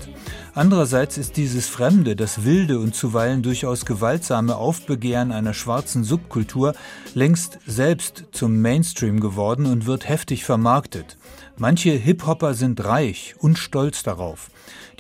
Andererseits 0.55 1.19
ist 1.19 1.37
dieses 1.37 1.67
Fremde, 1.67 2.15
das 2.15 2.45
wilde 2.45 2.79
und 2.79 2.95
zuweilen 2.95 3.43
durchaus 3.43 3.85
gewaltsame 3.85 4.55
Aufbegehren 4.55 5.33
einer 5.33 5.55
schwarzen 5.55 6.05
Subkultur 6.05 6.75
längst 7.15 7.59
selbst 7.67 8.27
zum 8.31 8.61
Mainstream 8.61 9.19
geworden 9.19 9.67
und 9.67 9.87
wird 9.87 10.09
heftig 10.09 10.45
vermarktet. 10.45 11.17
Manche 11.57 11.91
Hip-Hopper 11.91 12.55
sind 12.55 12.85
reich 12.85 13.35
und 13.39 13.59
stolz 13.59 14.05
darauf. 14.05 14.51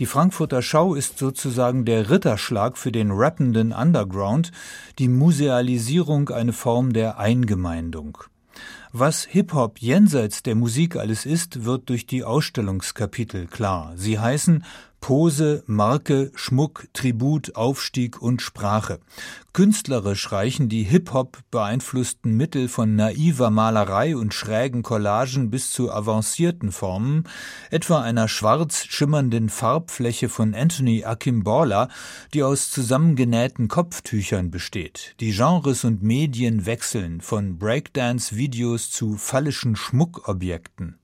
Die 0.00 0.06
Frankfurter 0.06 0.62
Schau 0.62 0.94
ist 0.94 1.18
sozusagen 1.18 1.84
der 1.84 2.08
Ritterschlag 2.08 2.78
für 2.78 2.90
den 2.90 3.10
rappenden 3.10 3.72
Underground, 3.72 4.50
die 4.98 5.08
Musealisierung 5.08 6.30
eine 6.30 6.54
Form 6.54 6.94
der 6.94 7.18
Eingemeindung. 7.18 8.16
Was 8.92 9.24
Hip-Hop 9.24 9.78
jenseits 9.78 10.42
der 10.42 10.54
Musik 10.54 10.96
alles 10.96 11.26
ist, 11.26 11.66
wird 11.66 11.90
durch 11.90 12.06
die 12.06 12.24
Ausstellungskapitel 12.24 13.46
klar. 13.46 13.92
Sie 13.96 14.18
heißen 14.18 14.64
Pose, 15.00 15.64
Marke, 15.66 16.30
Schmuck, 16.34 16.86
Tribut, 16.92 17.56
Aufstieg 17.56 18.20
und 18.20 18.42
Sprache. 18.42 19.00
Künstlerisch 19.52 20.30
reichen 20.30 20.68
die 20.68 20.84
Hip-Hop 20.84 21.38
beeinflussten 21.50 22.36
Mittel 22.36 22.68
von 22.68 22.94
naiver 22.94 23.50
Malerei 23.50 24.14
und 24.14 24.32
schrägen 24.34 24.82
Collagen 24.82 25.50
bis 25.50 25.72
zu 25.72 25.90
avancierten 25.90 26.70
Formen, 26.70 27.24
etwa 27.70 28.00
einer 28.00 28.28
schwarz 28.28 28.84
schimmernden 28.84 29.48
Farbfläche 29.48 30.28
von 30.28 30.54
Anthony 30.54 31.04
Akimbola, 31.04 31.88
die 32.32 32.44
aus 32.44 32.70
zusammengenähten 32.70 33.66
Kopftüchern 33.66 34.50
besteht. 34.52 35.16
Die 35.18 35.32
Genres 35.32 35.82
und 35.82 36.02
Medien 36.02 36.66
wechseln 36.66 37.20
von 37.20 37.58
Breakdance-Videos 37.58 38.90
zu 38.92 39.16
fallischen 39.16 39.74
Schmuckobjekten. 39.74 40.99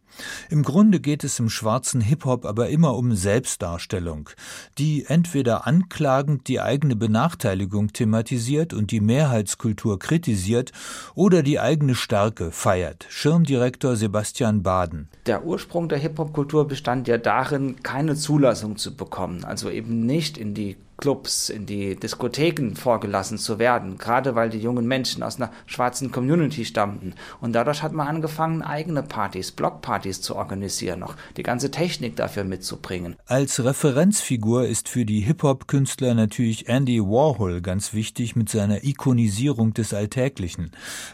Im 0.51 0.63
Grunde 0.63 1.01
geht 1.01 1.25
es 1.25 1.39
im 1.39 1.49
schwarzen 1.49 2.01
Hip-Hop 2.01 2.45
aber 2.45 2.69
immer 2.69 2.97
um 2.97 3.15
Selbstdarstellung, 3.15 4.31
die 4.79 5.05
entweder 5.07 5.67
anklagend 5.67 6.49
die 6.49 6.61
eigene 6.61 6.97
Benachteiligung 6.97 7.93
thematisiert 7.93 8.73
und 8.73 8.91
die 8.91 9.01
Mehrheitskultur 9.01 9.99
kritisiert 9.99 10.73
oder 11.15 11.43
die 11.43 11.61
eigene 11.61 11.95
Stärke 11.95 12.51
feiert. 12.51 13.07
Schirmdirektor 13.09 13.97
Sebastian 13.97 14.63
Baden. 14.63 15.09
Der 15.27 15.45
Ursprung 15.45 15.89
der 15.89 15.99
Hip-Hop-Kultur 15.99 16.67
bestand 16.67 17.09
ja 17.09 17.19
darin, 17.19 17.83
keine 17.83 18.15
Zulassung 18.15 18.77
zu 18.77 18.97
bekommen, 18.97 19.45
also 19.45 19.71
eben 19.71 20.07
nicht 20.07 20.39
in 20.39 20.55
die 20.55 20.77
Clubs, 20.99 21.51
in 21.51 21.67
die 21.67 21.95
Diskotheken 21.95 22.75
vorgelassen 22.75 23.39
zu 23.39 23.59
werden, 23.59 23.99
gerade 23.99 24.35
weil 24.35 24.49
die 24.49 24.59
jungen 24.59 24.87
Menschen 24.87 25.23
aus 25.23 25.37
einer 25.37 25.51
schwarzen 25.67 26.11
Community 26.11 26.65
stammten. 26.65 27.15
Und 27.41 27.53
dadurch 27.53 27.83
hat 27.83 27.93
man 27.93 28.09
angefangen, 28.09 28.63
eigene 28.63 29.03
Partys, 29.03 29.53
Blockpartys 29.53 30.23
zu 30.23 30.37
organisieren, 30.37 31.01
noch 31.01 31.15
die 31.37 31.43
ganze 31.43 31.71
Technik 31.71 32.17
dafür 32.17 32.45
mitzubringen. 32.45 33.17
Als 33.27 33.63
Referenzfigur 33.63 34.67
ist 34.67 34.89
für 34.89 35.05
die 35.05 35.21
Hip-Hop-Künstler 35.21 36.15
natürlich 36.15 36.69
Andy 36.69 37.01
Warhol 37.01 37.61
ganz 37.61 37.93
wichtig 37.93 38.35
mit 38.35 38.49
seiner 38.49 38.85
Ikonisierung 38.85 39.75
des 39.75 39.93
Alltäglichen. 39.93 40.71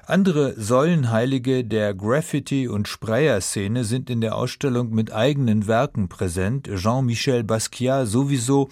Andere 0.07 0.55
Säulenheilige 0.61 1.65
der 1.65 1.95
Graffiti- 1.95 2.69
und 2.69 2.87
Sprayer-Szene 2.87 3.85
sind 3.85 4.11
in 4.11 4.21
der 4.21 4.37
Ausstellung 4.37 4.91
mit 4.91 5.13
eigenen 5.13 5.67
Werken 5.67 6.09
präsent. 6.09 6.71
Jean-Michel 6.77 7.43
Basquiat 7.43 8.07
sowieso, 8.07 8.69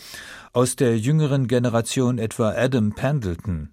aus 0.52 0.74
der 0.74 0.96
jüngeren 1.00 1.48
Generation 1.48 2.18
etwa 2.18 2.50
Adam 2.50 2.92
Pendleton. 2.92 3.70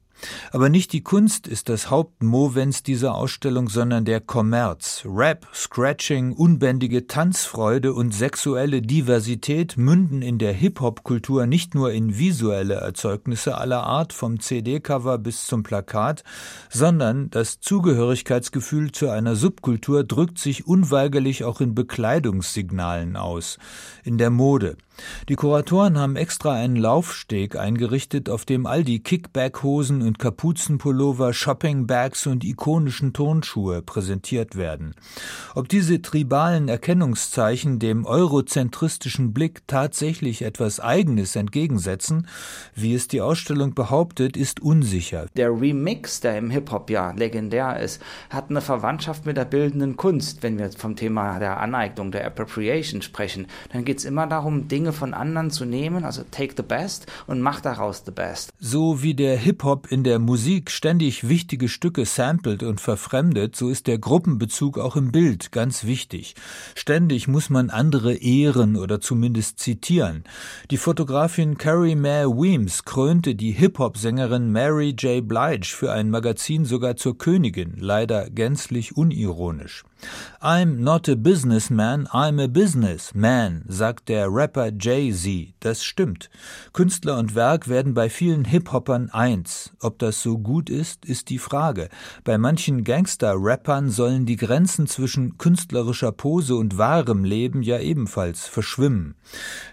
Aber 0.52 0.70
nicht 0.70 0.94
die 0.94 1.04
Kunst 1.04 1.48
ist 1.48 1.70
das 1.70 1.90
Hauptmovens 1.90 2.84
dieser 2.84 3.16
Ausstellung, 3.16 3.70
sondern 3.70 4.06
der 4.06 4.20
Kommerz. 4.20 5.04
Rap, 5.06 5.48
Scratching, 5.54 6.34
unbändige 6.34 7.08
Tanzfreude 7.08 7.94
und 7.94 8.14
sexuelle 8.14 8.82
Diversität 8.82 9.78
münden 9.78 10.22
in 10.22 10.40
der 10.40 10.54
Hip-Hop-Kultur 10.54 11.46
nicht 11.46 11.76
nur 11.76 11.92
in 11.92 12.18
visuelle 12.18 12.76
Erzeugnisse 12.76 13.58
aller 13.58 13.84
Art, 13.84 14.14
vom 14.14 14.40
CD-Cover 14.40 15.18
bis 15.18 15.46
zum 15.46 15.64
Plakat, 15.64 16.24
sondern 16.70 17.30
das 17.30 17.60
Zugehörigkeitsgefühl 17.60 18.92
zu 18.92 19.10
einer 19.10 19.36
Subkultur 19.36 20.04
drückt 20.04 20.40
sich 20.40 20.66
unweigerlich 20.66 21.44
auch 21.44 21.62
in 21.62 21.76
Bekleidungssignalen 21.76 23.16
aus, 23.16 23.60
in 24.04 24.18
der 24.18 24.30
Mode. 24.30 24.78
Die 25.30 25.36
Kuratoren 25.36 25.98
haben 25.98 26.16
extra 26.16 26.54
einen 26.54 26.76
Laufsteg 26.76 27.56
eingerichtet, 27.56 28.30
auf 28.30 28.46
dem 28.46 28.66
all 28.66 28.84
die 28.84 29.00
Kickback-Hosen 29.00 30.02
und 30.02 30.20
Kapuzenpullover, 30.20 31.34
Shoppingbags 31.34 32.28
und 32.28 32.44
ikonischen 32.44 33.14
Turnschuhe 33.14 33.82
präsentiert 33.82 34.56
werden. 34.56 34.96
Ob 35.56 35.70
diese 35.70 36.02
tribalen 36.02 36.68
Erkennungszeichen 36.70 37.80
dem 37.80 38.06
eurozentristischen 38.06 39.34
Blick 39.34 39.68
tatsächlich 39.68 40.42
etwas 40.42 40.80
Eigenes 40.80 41.36
entgegensetzen, 41.36 42.28
wie 42.76 42.94
es 42.94 43.08
die 43.08 43.22
Ausstellung 43.22 43.74
behauptet, 43.74 44.38
ist 44.38 44.62
unsicher. 44.62 45.28
Der 45.36 45.50
Remix, 45.50 46.22
der 46.22 46.38
im 46.38 46.50
Hip-Hop 46.50 46.90
ja 46.90 47.12
legendär 47.12 47.80
ist, 47.80 48.02
hat 48.30 48.50
eine 48.50 48.62
Verwandtschaft 48.62 49.26
mit 49.26 49.38
der 49.38 49.46
bildenden 49.46 49.98
Kunst. 49.98 50.44
Wenn 50.44 50.58
wir 50.58 50.72
vom 50.72 50.96
Thema 50.96 51.40
der 51.40 51.60
Aneignung, 51.60 52.12
der 52.12 52.26
Appropriation 52.26 53.02
sprechen, 53.02 53.48
dann 53.72 53.86
geht 53.86 54.00
es 54.00 54.06
immer 54.06 54.28
darum, 54.28 54.68
Dinge 54.68 54.87
Dinge 54.88 54.94
von 54.94 55.14
anderen 55.14 55.52
zu 55.52 55.66
nehmen, 55.66 56.06
also 56.06 56.24
take 56.32 56.54
the 56.56 56.64
best 56.64 57.08
und 57.28 57.42
mach 57.42 57.60
daraus 57.60 58.04
the 58.06 58.12
best. 58.12 58.52
So 58.58 59.04
wie 59.04 59.16
der 59.16 59.36
Hip-Hop 59.36 59.92
in 59.92 60.06
der 60.06 60.18
Musik 60.18 60.72
ständig 60.72 61.28
wichtige 61.28 61.68
Stücke 61.68 62.06
samplet 62.06 62.64
und 62.64 62.80
verfremdet, 62.80 63.56
so 63.58 63.70
ist 63.70 63.88
der 63.88 63.98
Gruppenbezug 63.98 64.80
auch 64.80 64.96
im 64.96 65.12
Bild 65.12 65.52
ganz 65.52 65.84
wichtig. 65.84 66.36
Ständig 66.74 67.28
muss 67.28 67.50
man 67.50 67.70
andere 67.70 68.16
ehren 68.16 68.78
oder 68.78 69.02
zumindest 69.02 69.60
zitieren. 69.60 70.24
Die 70.72 70.78
Fotografin 70.78 71.58
Carrie 71.58 71.96
Mae 71.96 72.26
Weems 72.28 72.86
krönte 72.86 73.36
die 73.36 73.52
Hip-Hop-Sängerin 73.52 74.52
Mary 74.54 74.96
J. 74.98 75.28
Blige 75.28 75.68
für 75.68 75.92
ein 75.92 76.10
Magazin 76.10 76.64
sogar 76.64 76.96
zur 76.96 77.18
Königin, 77.18 77.76
leider 77.78 78.30
gänzlich 78.30 78.96
unironisch. 78.96 79.84
I'm 80.40 80.84
not 80.84 81.10
a 81.10 81.16
businessman, 81.16 82.08
I'm 82.08 82.40
a 82.40 82.48
businessman, 82.48 83.64
sagt 83.68 84.08
der 84.08 84.28
Rapper 84.32 84.72
Jay-Z. 84.80 85.56
Das 85.62 85.84
stimmt. 85.84 86.30
Künstler 86.74 87.18
und 87.18 87.34
Werk 87.34 87.68
werden 87.68 87.96
bei 87.96 88.08
vielen 88.10 88.46
Hip-Hoppern 88.46 89.10
eins. 89.10 89.74
Ob 89.80 89.98
das 89.98 90.22
so 90.22 90.38
gut 90.38 90.70
ist, 90.70 91.06
ist 91.06 91.30
die 91.30 91.40
Frage. 91.40 91.90
Bei 92.24 92.38
manchen 92.38 92.84
Gangster-Rappern 92.84 93.90
sollen 93.90 94.28
die 94.28 94.36
Grenzen 94.36 94.86
zwischen 94.86 95.40
künstlerischer 95.40 96.12
Pose 96.12 96.56
und 96.56 96.78
wahrem 96.78 97.24
Leben 97.24 97.64
ja 97.64 97.80
ebenfalls 97.80 98.48
verschwimmen. 98.48 99.16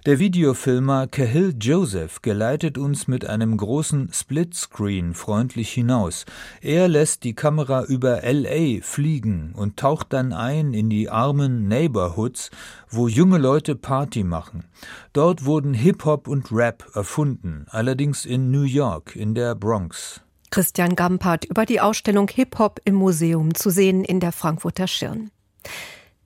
Der 0.07 0.19
Videofilmer 0.19 1.09
Cahill 1.09 1.55
Joseph 1.61 2.23
geleitet 2.23 2.79
uns 2.79 3.07
mit 3.07 3.27
einem 3.27 3.59
großen 3.59 4.11
Splitscreen 4.13 5.13
freundlich 5.13 5.71
hinaus. 5.71 6.25
Er 6.63 6.89
lässt 6.89 7.25
die 7.25 7.35
Kamera 7.35 7.85
über 7.85 8.23
LA 8.23 8.81
fliegen 8.81 9.53
und 9.55 9.77
taucht 9.77 10.14
dann 10.15 10.33
ein 10.33 10.73
in 10.73 10.89
die 10.89 11.11
armen 11.11 11.69
Neighborhoods, 11.69 12.51
wo 12.89 13.09
junge 13.09 13.39
Leute 13.39 13.75
Party 13.75 14.25
machen. 14.25 14.65
Dort 15.13 15.45
wurden 15.45 15.75
Hip-Hop 15.75 16.29
und 16.29 16.51
Rap 16.53 16.85
erfunden, 16.95 17.67
allerdings 17.69 18.25
in 18.25 18.51
New 18.51 18.63
York, 18.63 19.17
in 19.17 19.35
der 19.35 19.55
Bronx. 19.55 20.23
Christian 20.51 20.95
Gampert 20.95 21.45
über 21.45 21.67
die 21.67 21.81
Ausstellung 21.81 22.29
Hip-Hop 22.29 22.81
im 22.85 22.95
Museum 22.95 23.55
zu 23.55 23.71
sehen 23.71 24.05
in 24.05 24.21
der 24.21 24.31
Frankfurter 24.31 24.87
Schirn. 24.87 25.31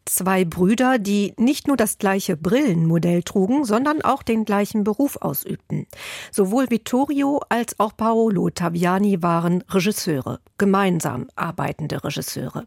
Zwei 0.09 0.47
Brüder, 0.47 0.99
die 0.99 1.35
nicht 1.37 1.69
nur 1.69 1.77
das 1.77 1.99
gleiche 1.99 2.35
Brillenmodell 2.35 3.23
trugen, 3.23 3.67
sondern 3.67 4.00
auch 4.00 4.23
den 4.23 4.47
gleichen 4.47 4.83
Beruf 4.83 5.17
ausübten. 5.21 5.87
Sowohl 6.33 6.71
Vittorio 6.71 7.43
als 7.50 7.79
auch 7.79 7.95
Paolo 7.95 8.49
Taviani 8.49 9.23
waren 9.23 9.62
Regisseure, 9.69 10.41
gemeinsam 10.57 11.29
arbeitende 11.37 12.03
Regisseure. 12.03 12.65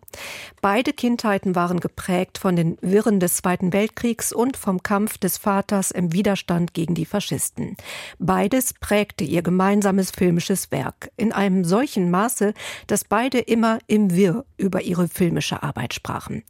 Beide 0.62 0.94
Kindheiten 0.94 1.56
waren 1.56 1.80
geprägt 1.80 2.38
von 2.38 2.56
den 2.56 2.78
Wirren 2.82 3.20
des 3.20 3.38
Zweiten 3.38 3.74
Weltkriegs 3.74 4.32
und 4.34 4.56
vom 4.56 4.84
Kampf 4.84 5.18
des 5.18 5.40
Vaters 5.40 5.90
im 5.90 6.14
Widerstand 6.14 6.76
gegen 6.76 6.94
die 6.94 7.06
Faschisten. 7.08 7.76
Beides 8.20 8.76
prägte 8.76 9.24
ihr 9.24 9.42
gemeinsames 9.42 10.12
filmisches 10.12 10.70
Werk 10.70 11.10
in 11.18 11.32
einem 11.32 11.66
solchen 11.66 12.12
Maße, 12.12 12.54
dass 12.86 13.04
beide 13.04 13.40
immer 13.40 13.80
im 13.88 14.16
Wirr 14.16 14.46
über 14.58 14.84
ihre 14.84 15.08
filmische 15.08 15.64
Arbeit 15.64 15.96
sprachen. 15.96 16.44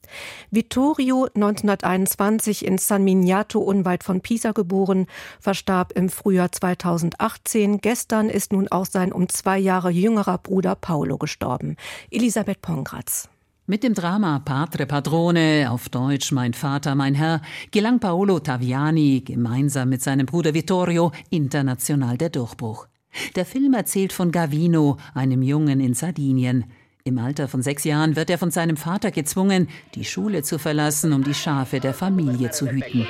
Vittorio 0.50 0.81
Vittorio, 0.82 1.28
1921 1.36 2.66
in 2.66 2.80
San 2.80 3.04
Miniato 3.04 3.60
unweit 3.60 4.04
von 4.04 4.22
Pisa 4.22 4.52
geboren, 4.52 5.06
verstarb 5.40 5.92
im 5.92 6.10
Frühjahr 6.10 6.52
2018. 6.52 7.82
Gestern 7.82 8.30
ist 8.30 8.52
nun 8.52 8.68
auch 8.68 8.88
sein 8.88 9.12
um 9.12 9.30
zwei 9.30 9.60
Jahre 9.60 9.92
jüngerer 9.92 10.40
Bruder 10.40 10.74
Paolo 10.74 11.20
gestorben. 11.20 11.76
Elisabeth 12.10 12.64
Pongratz. 12.64 13.30
Mit 13.68 13.84
dem 13.84 13.94
Drama 13.94 14.40
Padre 14.40 14.88
Padrone, 14.88 15.68
auf 15.70 15.88
Deutsch 15.88 16.32
Mein 16.32 16.56
Vater, 16.56 16.96
mein 16.96 17.14
Herr, 17.14 17.44
gelang 17.70 18.00
Paolo 18.00 18.40
Taviani 18.40 19.22
gemeinsam 19.22 19.90
mit 19.90 20.02
seinem 20.02 20.26
Bruder 20.26 20.56
Vittorio 20.56 21.12
international 21.30 22.18
der 22.18 22.32
Durchbruch. 22.32 22.88
Der 23.36 23.46
Film 23.46 23.76
erzählt 23.76 24.14
von 24.14 24.32
Gavino, 24.32 24.98
einem 25.14 25.44
Jungen 25.44 25.80
in 25.80 25.94
Sardinien. 25.94 26.66
Im 27.04 27.18
Alter 27.18 27.48
von 27.48 27.64
sechs 27.64 27.84
Jahren 27.84 28.16
wird 28.16 28.30
er 28.30 28.38
von 28.38 28.52
seinem 28.52 28.78
Vater 28.78 29.10
gezwungen, 29.10 29.70
die 29.96 30.06
Schule 30.06 30.44
zu 30.44 30.60
verlassen, 30.60 31.14
um 31.14 31.24
die 31.24 31.34
Schafe 31.34 31.80
der 31.80 31.96
Familie 31.96 32.52
zu 32.52 32.68
hüten. 32.68 33.08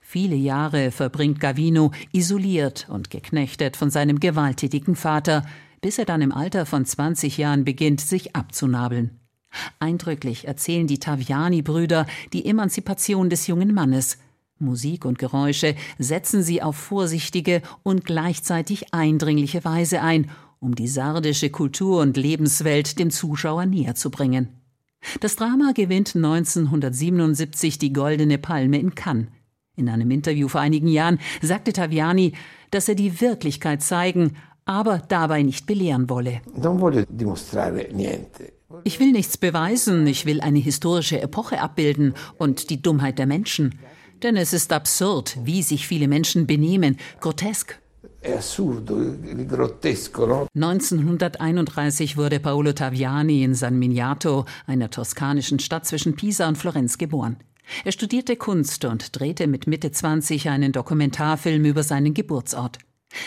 Viele 0.00 0.36
Jahre 0.36 0.90
verbringt 0.90 1.40
Gavino 1.40 1.90
isoliert 2.12 2.86
und 2.88 3.10
geknechtet 3.10 3.76
von 3.76 3.90
seinem 3.90 4.18
gewalttätigen 4.18 4.96
Vater, 4.96 5.44
bis 5.82 5.98
er 5.98 6.06
dann 6.06 6.22
im 6.22 6.32
Alter 6.32 6.64
von 6.64 6.86
20 6.86 7.36
Jahren 7.36 7.64
beginnt, 7.64 8.00
sich 8.00 8.34
abzunabeln. 8.34 9.20
Eindrücklich 9.80 10.46
erzählen 10.46 10.86
die 10.86 10.98
Taviani-Brüder 10.98 12.06
die 12.32 12.46
Emanzipation 12.46 13.28
des 13.28 13.46
jungen 13.48 13.74
Mannes– 13.74 14.16
Musik 14.58 15.04
und 15.04 15.18
Geräusche 15.18 15.74
setzen 15.98 16.42
sie 16.42 16.62
auf 16.62 16.76
vorsichtige 16.76 17.62
und 17.82 18.04
gleichzeitig 18.04 18.94
eindringliche 18.94 19.64
Weise 19.64 20.00
ein, 20.00 20.30
um 20.60 20.74
die 20.74 20.88
sardische 20.88 21.50
Kultur 21.50 22.00
und 22.00 22.16
Lebenswelt 22.16 22.98
dem 22.98 23.10
Zuschauer 23.10 23.66
näher 23.66 23.94
zu 23.94 24.10
bringen. 24.10 24.48
Das 25.20 25.36
Drama 25.36 25.72
gewinnt 25.74 26.16
1977 26.16 27.78
die 27.78 27.92
Goldene 27.92 28.38
Palme 28.38 28.78
in 28.78 28.94
Cannes. 28.94 29.28
In 29.76 29.90
einem 29.90 30.10
Interview 30.10 30.48
vor 30.48 30.62
einigen 30.62 30.88
Jahren 30.88 31.18
sagte 31.42 31.72
Taviani, 31.72 32.32
dass 32.70 32.88
er 32.88 32.94
die 32.94 33.20
Wirklichkeit 33.20 33.82
zeigen, 33.82 34.36
aber 34.64 34.98
dabei 34.98 35.42
nicht 35.42 35.66
belehren 35.66 36.08
wolle. 36.08 36.40
Ich 38.84 38.98
will 38.98 39.12
nichts 39.12 39.36
beweisen, 39.36 40.06
ich 40.06 40.26
will 40.26 40.40
eine 40.40 40.58
historische 40.58 41.20
Epoche 41.20 41.60
abbilden 41.60 42.14
und 42.38 42.70
die 42.70 42.82
Dummheit 42.82 43.18
der 43.18 43.26
Menschen. 43.26 43.78
Denn 44.22 44.36
es 44.36 44.52
ist 44.52 44.72
absurd, 44.72 45.36
wie 45.44 45.62
sich 45.62 45.86
viele 45.86 46.08
Menschen 46.08 46.46
benehmen, 46.46 46.96
grotesk. 47.20 47.78
1931 50.54 52.16
wurde 52.16 52.40
Paolo 52.40 52.72
Taviani 52.72 53.44
in 53.44 53.54
San 53.54 53.78
Miniato, 53.78 54.46
einer 54.66 54.90
toskanischen 54.90 55.58
Stadt 55.58 55.86
zwischen 55.86 56.16
Pisa 56.16 56.48
und 56.48 56.58
Florenz, 56.58 56.98
geboren. 56.98 57.36
Er 57.84 57.92
studierte 57.92 58.36
Kunst 58.36 58.84
und 58.84 59.18
drehte 59.18 59.46
mit 59.46 59.66
Mitte 59.66 59.90
20 59.92 60.48
einen 60.48 60.72
Dokumentarfilm 60.72 61.64
über 61.64 61.82
seinen 61.82 62.14
Geburtsort. 62.14 62.78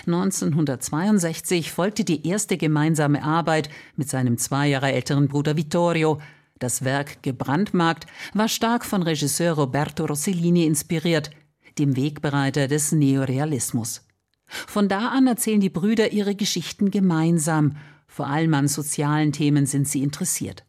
1962 0.06 1.72
folgte 1.72 2.04
die 2.04 2.28
erste 2.28 2.58
gemeinsame 2.58 3.24
Arbeit 3.24 3.70
mit 3.96 4.10
seinem 4.10 4.38
zwei 4.38 4.68
Jahre 4.68 4.92
älteren 4.92 5.28
Bruder 5.28 5.56
Vittorio, 5.56 6.20
das 6.60 6.84
Werk 6.84 7.24
gebrandmarkt 7.24 8.06
war 8.34 8.48
stark 8.48 8.86
von 8.86 9.02
Regisseur 9.02 9.54
Roberto 9.54 10.06
Rossellini 10.06 10.66
inspiriert, 10.66 11.32
dem 11.78 11.96
Wegbereiter 11.96 12.68
des 12.68 12.92
Neorealismus. 12.92 14.06
Von 14.46 14.90
da 14.90 15.10
an 15.10 15.28
erzählen 15.28 15.62
die 15.62 15.70
Brüder 15.70 16.12
ihre 16.12 16.36
Geschichten 16.36 16.92
gemeinsam, 16.92 17.78
vor 18.08 18.28
allem 18.28 18.54
an 18.56 18.68
sozialen 18.68 19.32
Themen 19.32 19.66
sind 19.66 19.88
sie 19.88 20.04
interessiert. 20.04 20.66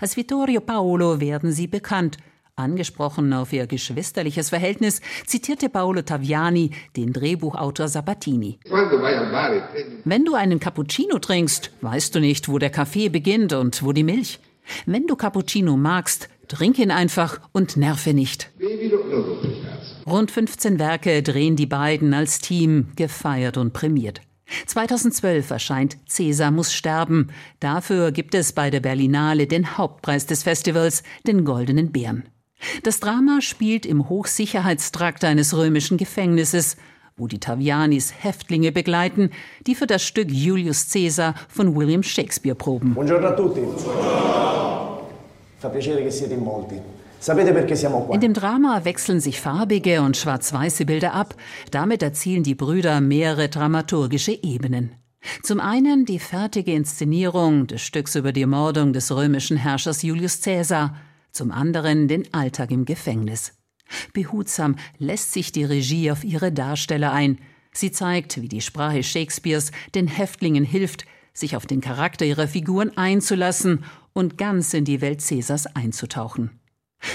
Als 0.00 0.16
Vittorio 0.16 0.60
Paolo 0.60 1.20
werden 1.20 1.52
sie 1.52 1.66
bekannt. 1.66 2.16
Angesprochen 2.54 3.34
auf 3.34 3.52
ihr 3.52 3.66
geschwisterliches 3.66 4.48
Verhältnis, 4.48 5.02
zitierte 5.26 5.68
Paolo 5.68 6.00
Taviani 6.00 6.70
den 6.96 7.12
Drehbuchautor 7.12 7.88
Sabatini. 7.88 8.58
Wenn 10.04 10.24
du 10.24 10.34
einen 10.34 10.58
Cappuccino 10.58 11.18
trinkst, 11.18 11.70
weißt 11.82 12.14
du 12.14 12.20
nicht, 12.20 12.48
wo 12.48 12.58
der 12.58 12.70
Kaffee 12.70 13.10
beginnt 13.10 13.52
und 13.52 13.82
wo 13.82 13.92
die 13.92 14.04
Milch. 14.04 14.40
Wenn 14.84 15.06
du 15.06 15.16
Cappuccino 15.16 15.76
magst, 15.76 16.28
trink 16.48 16.78
ihn 16.78 16.90
einfach 16.90 17.40
und 17.52 17.76
nerve 17.76 18.14
nicht. 18.14 18.50
Rund 20.06 20.30
15 20.30 20.78
Werke 20.78 21.22
drehen 21.22 21.56
die 21.56 21.66
beiden 21.66 22.14
als 22.14 22.38
Team, 22.38 22.88
gefeiert 22.96 23.56
und 23.56 23.72
prämiert. 23.72 24.20
2012 24.66 25.50
erscheint 25.50 25.96
Cäsar 26.06 26.50
muss 26.50 26.72
sterben. 26.72 27.28
Dafür 27.58 28.12
gibt 28.12 28.34
es 28.34 28.52
bei 28.52 28.70
der 28.70 28.80
Berlinale 28.80 29.46
den 29.46 29.76
Hauptpreis 29.76 30.26
des 30.26 30.44
Festivals, 30.44 31.02
den 31.26 31.44
Goldenen 31.44 31.90
Bären. 31.90 32.28
Das 32.82 33.00
Drama 33.00 33.40
spielt 33.40 33.84
im 33.84 34.08
Hochsicherheitstrakt 34.08 35.24
eines 35.24 35.56
römischen 35.56 35.98
Gefängnisses, 35.98 36.76
wo 37.18 37.26
die 37.26 37.40
Tavianis 37.40 38.12
Häftlinge 38.22 38.72
begleiten, 38.72 39.30
die 39.66 39.74
für 39.74 39.86
das 39.86 40.02
Stück 40.02 40.30
Julius 40.30 40.92
Caesar 40.92 41.34
von 41.48 41.74
William 41.74 42.02
Shakespeare 42.02 42.54
proben. 42.54 42.92
Buongiorno 42.92 43.28
a 43.28 43.32
tutti. 43.32 43.62
Fa 45.56 45.68
piacere 45.70 46.02
che 46.02 46.10
siete 46.10 46.34
in 46.34 46.40
molti. 46.40 46.78
In 48.12 48.20
dem 48.20 48.34
Drama 48.34 48.84
wechseln 48.84 49.20
sich 49.20 49.40
farbige 49.40 50.02
und 50.02 50.18
schwarz-weiße 50.18 50.84
Bilder 50.84 51.14
ab. 51.14 51.34
Damit 51.70 52.02
erzielen 52.02 52.42
die 52.42 52.54
Brüder 52.54 53.00
mehrere 53.00 53.48
dramaturgische 53.48 54.32
Ebenen. 54.32 54.92
Zum 55.42 55.58
einen 55.58 56.04
die 56.04 56.18
fertige 56.18 56.72
Inszenierung 56.74 57.66
des 57.66 57.80
Stücks 57.80 58.14
über 58.14 58.32
die 58.32 58.42
Ermordung 58.42 58.92
des 58.92 59.10
römischen 59.10 59.56
Herrschers 59.56 60.02
Julius 60.02 60.42
Caesar, 60.42 60.94
zum 61.32 61.50
anderen 61.50 62.06
den 62.06 62.32
Alltag 62.34 62.70
im 62.70 62.84
Gefängnis. 62.84 63.55
Behutsam 64.12 64.76
lässt 64.98 65.32
sich 65.32 65.52
die 65.52 65.64
Regie 65.64 66.10
auf 66.10 66.24
ihre 66.24 66.52
Darsteller 66.52 67.12
ein. 67.12 67.38
Sie 67.72 67.92
zeigt, 67.92 68.40
wie 68.40 68.48
die 68.48 68.60
Sprache 68.60 69.02
Shakespeares 69.02 69.70
den 69.94 70.08
Häftlingen 70.08 70.64
hilft, 70.64 71.04
sich 71.32 71.56
auf 71.56 71.66
den 71.66 71.80
Charakter 71.80 72.24
ihrer 72.24 72.48
Figuren 72.48 72.96
einzulassen 72.96 73.84
und 74.12 74.38
ganz 74.38 74.72
in 74.72 74.84
die 74.84 75.00
Welt 75.00 75.22
Caesars 75.26 75.66
einzutauchen. 75.66 76.58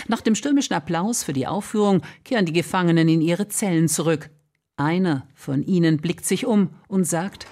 Nach 0.08 0.22
dem 0.22 0.36
stürmischen 0.36 0.76
Applaus 0.76 1.24
für 1.24 1.34
die 1.34 1.48
Aufführung 1.48 2.02
kehren 2.24 2.46
die 2.46 2.54
Gefangenen 2.54 3.10
in 3.10 3.22
ihre 3.22 3.48
Zellen 3.48 3.88
zurück. 3.88 4.30
Einer 4.78 5.28
von 5.34 5.64
ihnen 5.64 5.98
blickt 5.98 6.26
sich 6.26 6.46
um 6.46 6.70
und 6.88 7.06
sagt, 7.06 7.48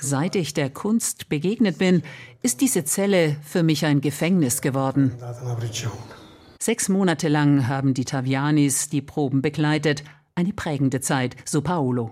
Seit 0.00 0.36
ich 0.36 0.54
der 0.54 0.70
Kunst 0.70 1.28
begegnet 1.28 1.78
bin, 1.78 2.02
ist 2.42 2.60
diese 2.60 2.84
Zelle 2.84 3.36
für 3.42 3.62
mich 3.62 3.84
ein 3.84 4.00
Gefängnis 4.00 4.60
geworden. 4.60 5.12
Sechs 6.60 6.88
Monate 6.88 7.28
lang 7.28 7.68
haben 7.68 7.94
die 7.94 8.04
Tavianis 8.04 8.88
die 8.88 9.00
Proben 9.00 9.42
begleitet. 9.42 10.02
Eine 10.34 10.52
prägende 10.52 11.00
Zeit, 11.00 11.36
so 11.44 11.62
Paolo. 11.62 12.10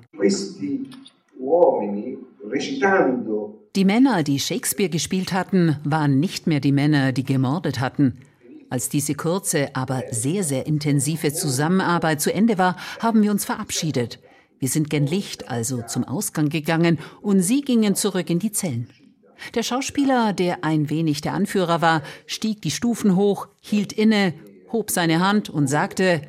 Die 3.74 3.84
Männer, 3.84 4.22
die 4.22 4.38
Shakespeare 4.38 4.88
gespielt 4.88 5.32
hatten, 5.32 5.76
waren 5.82 6.20
nicht 6.20 6.46
mehr 6.46 6.60
die 6.60 6.70
Männer, 6.70 7.10
die 7.10 7.24
gemordet 7.24 7.80
hatten. 7.80 8.18
Als 8.70 8.88
diese 8.88 9.14
kurze, 9.14 9.74
aber 9.74 10.04
sehr, 10.12 10.44
sehr 10.44 10.66
intensive 10.66 11.32
Zusammenarbeit 11.32 12.20
zu 12.20 12.32
Ende 12.32 12.56
war, 12.56 12.76
haben 13.00 13.22
wir 13.24 13.32
uns 13.32 13.44
verabschiedet. 13.44 14.20
Wir 14.60 14.68
sind 14.68 14.90
gen 14.90 15.06
Licht, 15.06 15.50
also 15.50 15.82
zum 15.82 16.04
Ausgang 16.04 16.50
gegangen, 16.50 16.98
und 17.20 17.40
sie 17.40 17.62
gingen 17.62 17.96
zurück 17.96 18.30
in 18.30 18.38
die 18.38 18.52
Zellen. 18.52 18.88
Der 19.54 19.62
Schauspieler, 19.62 20.32
der 20.32 20.64
ein 20.64 20.90
wenig 20.90 21.20
der 21.20 21.34
Anführer 21.34 21.80
war, 21.80 22.02
stieg 22.26 22.62
die 22.62 22.70
Stufen 22.70 23.16
hoch, 23.16 23.48
hielt 23.60 23.92
inne, 23.92 24.34
hob 24.72 24.90
seine 24.90 25.20
Hand 25.26 25.50
und 25.50 25.66
sagte 25.66 26.22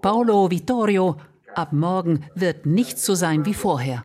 Paolo 0.00 0.50
Vittorio, 0.50 1.16
ab 1.54 1.72
morgen 1.72 2.24
wird 2.34 2.66
nichts 2.66 3.04
so 3.04 3.14
sein 3.14 3.46
wie 3.46 3.54
vorher. 3.54 4.02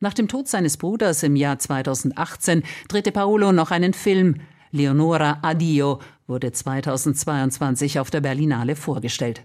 Nach 0.00 0.14
dem 0.14 0.28
Tod 0.28 0.48
seines 0.48 0.76
Bruders 0.76 1.22
im 1.22 1.36
Jahr 1.36 1.58
2018 1.58 2.62
drehte 2.88 3.12
Paolo 3.12 3.52
noch 3.52 3.70
einen 3.70 3.92
Film. 3.92 4.36
Leonora 4.72 5.38
Addio 5.42 5.98
wurde 6.26 6.52
2022 6.52 7.98
auf 7.98 8.10
der 8.10 8.20
Berlinale 8.20 8.76
vorgestellt. 8.76 9.42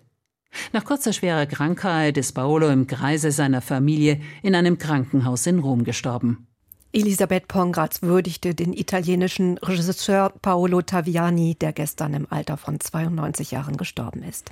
Nach 0.73 0.83
kurzer 0.85 1.13
schwerer 1.13 1.45
Krankheit 1.45 2.17
ist 2.17 2.33
Paolo 2.33 2.69
im 2.69 2.87
Kreise 2.87 3.31
seiner 3.31 3.61
Familie 3.61 4.21
in 4.43 4.55
einem 4.55 4.77
Krankenhaus 4.77 5.45
in 5.47 5.59
Rom 5.59 5.83
gestorben. 5.83 6.47
Elisabeth 6.95 7.49
Pongratz 7.49 8.03
würdigte 8.03 8.55
den 8.55 8.71
italienischen 8.71 9.57
Regisseur 9.57 10.31
Paolo 10.41 10.81
Taviani, 10.81 11.55
der 11.55 11.73
gestern 11.73 12.13
im 12.13 12.25
Alter 12.29 12.55
von 12.55 12.79
92 12.79 13.51
Jahren 13.51 13.75
gestorben 13.75 14.23
ist. 14.23 14.51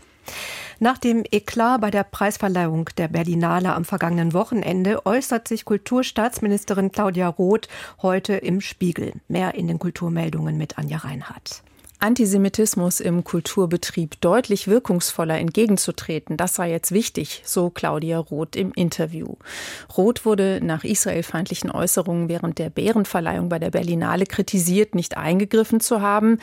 Nach 0.80 0.98
dem 0.98 1.24
Eklat 1.32 1.80
bei 1.80 1.90
der 1.90 2.04
Preisverleihung 2.04 2.90
der 2.98 3.08
Berlinale 3.08 3.74
am 3.74 3.86
vergangenen 3.86 4.34
Wochenende 4.34 5.06
äußert 5.06 5.48
sich 5.48 5.64
Kulturstaatsministerin 5.64 6.92
Claudia 6.92 7.30
Roth 7.30 7.70
heute 8.02 8.34
im 8.34 8.60
Spiegel. 8.60 9.14
Mehr 9.30 9.56
in 9.56 9.68
den 9.68 9.80
Kulturmeldungen 9.80 10.58
mit 10.58 10.78
Anja 10.78 10.98
Reinhardt. 10.98 11.64
Antisemitismus 12.04 13.00
im 13.00 13.24
Kulturbetrieb 13.24 14.20
deutlich 14.20 14.68
wirkungsvoller 14.68 15.40
entgegenzutreten. 15.40 16.36
Das 16.36 16.54
sei 16.54 16.70
jetzt 16.70 16.92
wichtig, 16.92 17.42
so 17.46 17.70
Claudia 17.70 18.20
Roth 18.20 18.58
im 18.58 18.74
Interview. 18.74 19.38
Roth 19.98 20.26
wurde 20.26 20.60
nach 20.62 20.84
israelfeindlichen 20.84 21.72
Äußerungen 21.72 22.28
während 22.28 22.60
der 22.60 22.70
Bärenverleihung 22.70 23.48
bei 23.48 23.58
der 23.58 23.72
Berlinale 23.72 24.26
kritisiert, 24.26 24.96
nicht 24.96 25.16
eingegriffen 25.16 25.80
zu 25.80 26.02
haben. 26.02 26.40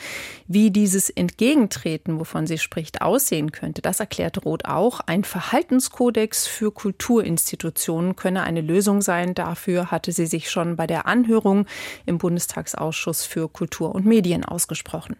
Wie 0.47 0.71
dieses 0.71 1.11
Entgegentreten, 1.11 2.19
wovon 2.19 2.47
sie 2.47 2.57
spricht, 2.57 3.03
aussehen 3.03 3.51
könnte, 3.51 3.83
das 3.83 3.99
erklärt 3.99 4.43
Roth 4.43 4.65
auch. 4.65 4.99
Ein 5.01 5.23
Verhaltenskodex 5.23 6.47
für 6.47 6.71
Kulturinstitutionen 6.71 8.15
könne 8.15 8.41
eine 8.41 8.61
Lösung 8.61 9.03
sein. 9.03 9.35
Dafür 9.35 9.91
hatte 9.91 10.11
sie 10.11 10.25
sich 10.25 10.49
schon 10.49 10.75
bei 10.75 10.87
der 10.87 11.05
Anhörung 11.05 11.67
im 12.07 12.17
Bundestagsausschuss 12.17 13.25
für 13.25 13.47
Kultur 13.47 13.93
und 13.93 14.07
Medien 14.07 14.43
ausgesprochen. 14.43 15.15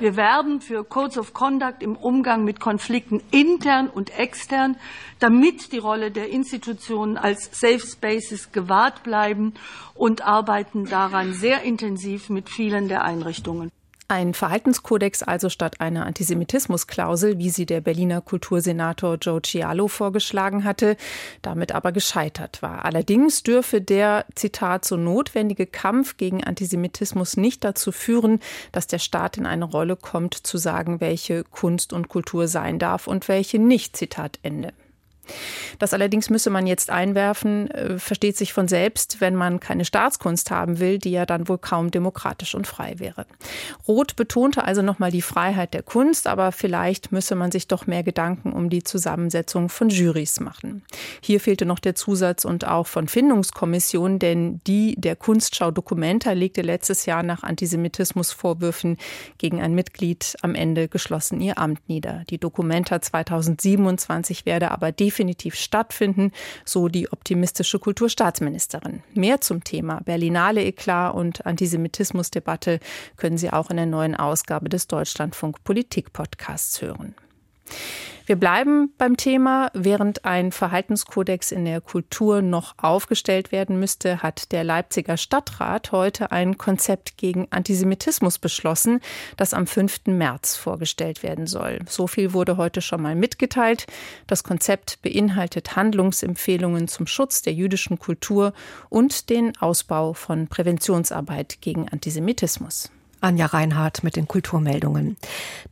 Wir 0.00 0.16
werben 0.16 0.62
für 0.62 0.82
Codes 0.82 1.18
of 1.18 1.34
Conduct 1.34 1.82
im 1.82 1.94
Umgang 1.94 2.42
mit 2.42 2.58
Konflikten 2.58 3.22
intern 3.30 3.90
und 3.90 4.18
extern, 4.18 4.76
damit 5.18 5.72
die 5.72 5.78
Rolle 5.78 6.10
der 6.10 6.30
Institutionen 6.30 7.18
als 7.18 7.50
Safe 7.52 7.80
Spaces 7.80 8.50
gewahrt 8.50 9.02
bleiben 9.02 9.52
und 9.94 10.26
arbeiten 10.26 10.86
daran 10.86 11.34
sehr 11.34 11.64
intensiv 11.64 12.30
mit 12.30 12.48
vielen 12.48 12.88
der 12.88 13.04
Einrichtungen. 13.04 13.70
Ein 14.10 14.34
Verhaltenskodex 14.34 15.22
also 15.22 15.48
statt 15.50 15.80
einer 15.80 16.04
Antisemitismusklausel, 16.04 17.38
wie 17.38 17.48
sie 17.48 17.64
der 17.64 17.80
Berliner 17.80 18.20
Kultursenator 18.20 19.18
Joe 19.22 19.40
Cialo 19.40 19.86
vorgeschlagen 19.86 20.64
hatte, 20.64 20.96
damit 21.42 21.70
aber 21.70 21.92
gescheitert 21.92 22.60
war. 22.60 22.84
Allerdings 22.84 23.44
dürfe 23.44 23.80
der, 23.80 24.26
Zitat, 24.34 24.84
so 24.84 24.96
notwendige 24.96 25.64
Kampf 25.64 26.16
gegen 26.16 26.42
Antisemitismus 26.42 27.36
nicht 27.36 27.62
dazu 27.62 27.92
führen, 27.92 28.40
dass 28.72 28.88
der 28.88 28.98
Staat 28.98 29.36
in 29.36 29.46
eine 29.46 29.64
Rolle 29.64 29.94
kommt, 29.94 30.34
zu 30.34 30.58
sagen, 30.58 31.00
welche 31.00 31.44
Kunst 31.44 31.92
und 31.92 32.08
Kultur 32.08 32.48
sein 32.48 32.80
darf 32.80 33.06
und 33.06 33.28
welche 33.28 33.60
nicht, 33.60 33.96
Zitat 33.96 34.40
Ende. 34.42 34.72
Das 35.78 35.94
allerdings 35.94 36.30
müsse 36.30 36.50
man 36.50 36.66
jetzt 36.66 36.90
einwerfen, 36.90 37.70
äh, 37.70 37.98
versteht 37.98 38.36
sich 38.36 38.52
von 38.52 38.68
selbst, 38.68 39.20
wenn 39.20 39.34
man 39.34 39.60
keine 39.60 39.84
Staatskunst 39.84 40.50
haben 40.50 40.78
will, 40.78 40.98
die 40.98 41.10
ja 41.10 41.26
dann 41.26 41.48
wohl 41.48 41.58
kaum 41.58 41.90
demokratisch 41.90 42.54
und 42.54 42.66
frei 42.66 42.94
wäre. 42.98 43.26
Roth 43.88 44.16
betonte 44.16 44.64
also 44.64 44.82
nochmal 44.82 45.10
die 45.10 45.22
Freiheit 45.22 45.74
der 45.74 45.82
Kunst, 45.82 46.26
aber 46.26 46.52
vielleicht 46.52 47.12
müsse 47.12 47.34
man 47.34 47.50
sich 47.50 47.66
doch 47.66 47.86
mehr 47.86 48.02
Gedanken 48.02 48.52
um 48.52 48.68
die 48.70 48.82
Zusammensetzung 48.82 49.68
von 49.68 49.88
Jurys 49.88 50.40
machen. 50.40 50.82
Hier 51.22 51.40
fehlte 51.40 51.64
noch 51.64 51.78
der 51.78 51.94
Zusatz 51.94 52.44
und 52.44 52.66
auch 52.66 52.86
von 52.86 53.08
Findungskommissionen, 53.08 54.18
denn 54.18 54.60
die 54.66 54.94
der 54.96 55.16
Kunstschau 55.16 55.70
Documenta 55.70 56.32
legte 56.32 56.62
letztes 56.62 57.06
Jahr 57.06 57.22
nach 57.22 57.42
Antisemitismusvorwürfen 57.42 58.98
gegen 59.38 59.60
ein 59.60 59.74
Mitglied 59.74 60.36
am 60.42 60.54
Ende 60.54 60.88
geschlossen 60.88 61.40
ihr 61.40 61.58
Amt 61.58 61.88
nieder. 61.88 62.24
Die 62.28 62.38
Documenta 62.38 63.00
2027 63.00 64.44
werde 64.44 64.70
aber 64.70 64.92
definitiv 64.92 65.19
definitiv 65.20 65.54
stattfinden, 65.54 66.32
so 66.64 66.88
die 66.88 67.12
optimistische 67.12 67.78
Kulturstaatsministerin. 67.78 69.02
Mehr 69.12 69.42
zum 69.42 69.62
Thema 69.62 70.00
Berlinale 70.02 70.64
Eklat 70.64 71.14
und 71.14 71.44
Antisemitismusdebatte 71.44 72.80
können 73.18 73.36
Sie 73.36 73.52
auch 73.52 73.68
in 73.70 73.76
der 73.76 73.84
neuen 73.84 74.16
Ausgabe 74.16 74.70
des 74.70 74.86
Deutschlandfunk 74.86 75.62
Politik 75.62 76.14
Podcasts 76.14 76.80
hören. 76.80 77.14
Wir 78.30 78.36
bleiben 78.36 78.94
beim 78.96 79.16
Thema. 79.16 79.72
Während 79.74 80.24
ein 80.24 80.52
Verhaltenskodex 80.52 81.50
in 81.50 81.64
der 81.64 81.80
Kultur 81.80 82.42
noch 82.42 82.74
aufgestellt 82.78 83.50
werden 83.50 83.80
müsste, 83.80 84.22
hat 84.22 84.52
der 84.52 84.62
Leipziger 84.62 85.16
Stadtrat 85.16 85.90
heute 85.90 86.30
ein 86.30 86.56
Konzept 86.56 87.16
gegen 87.16 87.48
Antisemitismus 87.50 88.38
beschlossen, 88.38 89.00
das 89.36 89.52
am 89.52 89.66
5. 89.66 90.02
März 90.06 90.54
vorgestellt 90.54 91.24
werden 91.24 91.48
soll. 91.48 91.80
So 91.88 92.06
viel 92.06 92.32
wurde 92.32 92.56
heute 92.56 92.82
schon 92.82 93.02
mal 93.02 93.16
mitgeteilt. 93.16 93.86
Das 94.28 94.44
Konzept 94.44 95.02
beinhaltet 95.02 95.74
Handlungsempfehlungen 95.74 96.86
zum 96.86 97.08
Schutz 97.08 97.42
der 97.42 97.54
jüdischen 97.54 97.98
Kultur 97.98 98.52
und 98.90 99.28
den 99.28 99.56
Ausbau 99.60 100.12
von 100.12 100.46
Präventionsarbeit 100.46 101.60
gegen 101.60 101.88
Antisemitismus. 101.88 102.92
Anja 103.20 103.46
Reinhardt 103.46 104.02
mit 104.02 104.16
den 104.16 104.28
Kulturmeldungen. 104.28 105.16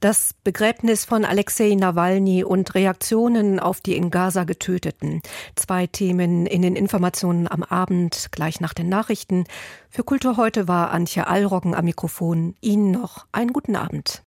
Das 0.00 0.34
Begräbnis 0.44 1.04
von 1.04 1.24
Alexei 1.24 1.74
Nawalny 1.74 2.44
und 2.44 2.74
Reaktionen 2.74 3.58
auf 3.60 3.80
die 3.80 3.96
in 3.96 4.10
Gaza 4.10 4.44
Getöteten. 4.44 5.22
Zwei 5.54 5.86
Themen 5.86 6.46
in 6.46 6.62
den 6.62 6.76
Informationen 6.76 7.48
am 7.48 7.62
Abend, 7.62 8.28
gleich 8.30 8.60
nach 8.60 8.74
den 8.74 8.88
Nachrichten. 8.88 9.44
Für 9.90 10.04
Kultur 10.04 10.36
heute 10.36 10.68
war 10.68 10.90
Antje 10.90 11.26
Allroggen 11.26 11.74
am 11.74 11.84
Mikrofon. 11.84 12.54
Ihnen 12.60 12.90
noch 12.90 13.26
einen 13.32 13.52
guten 13.52 13.76
Abend. 13.76 14.22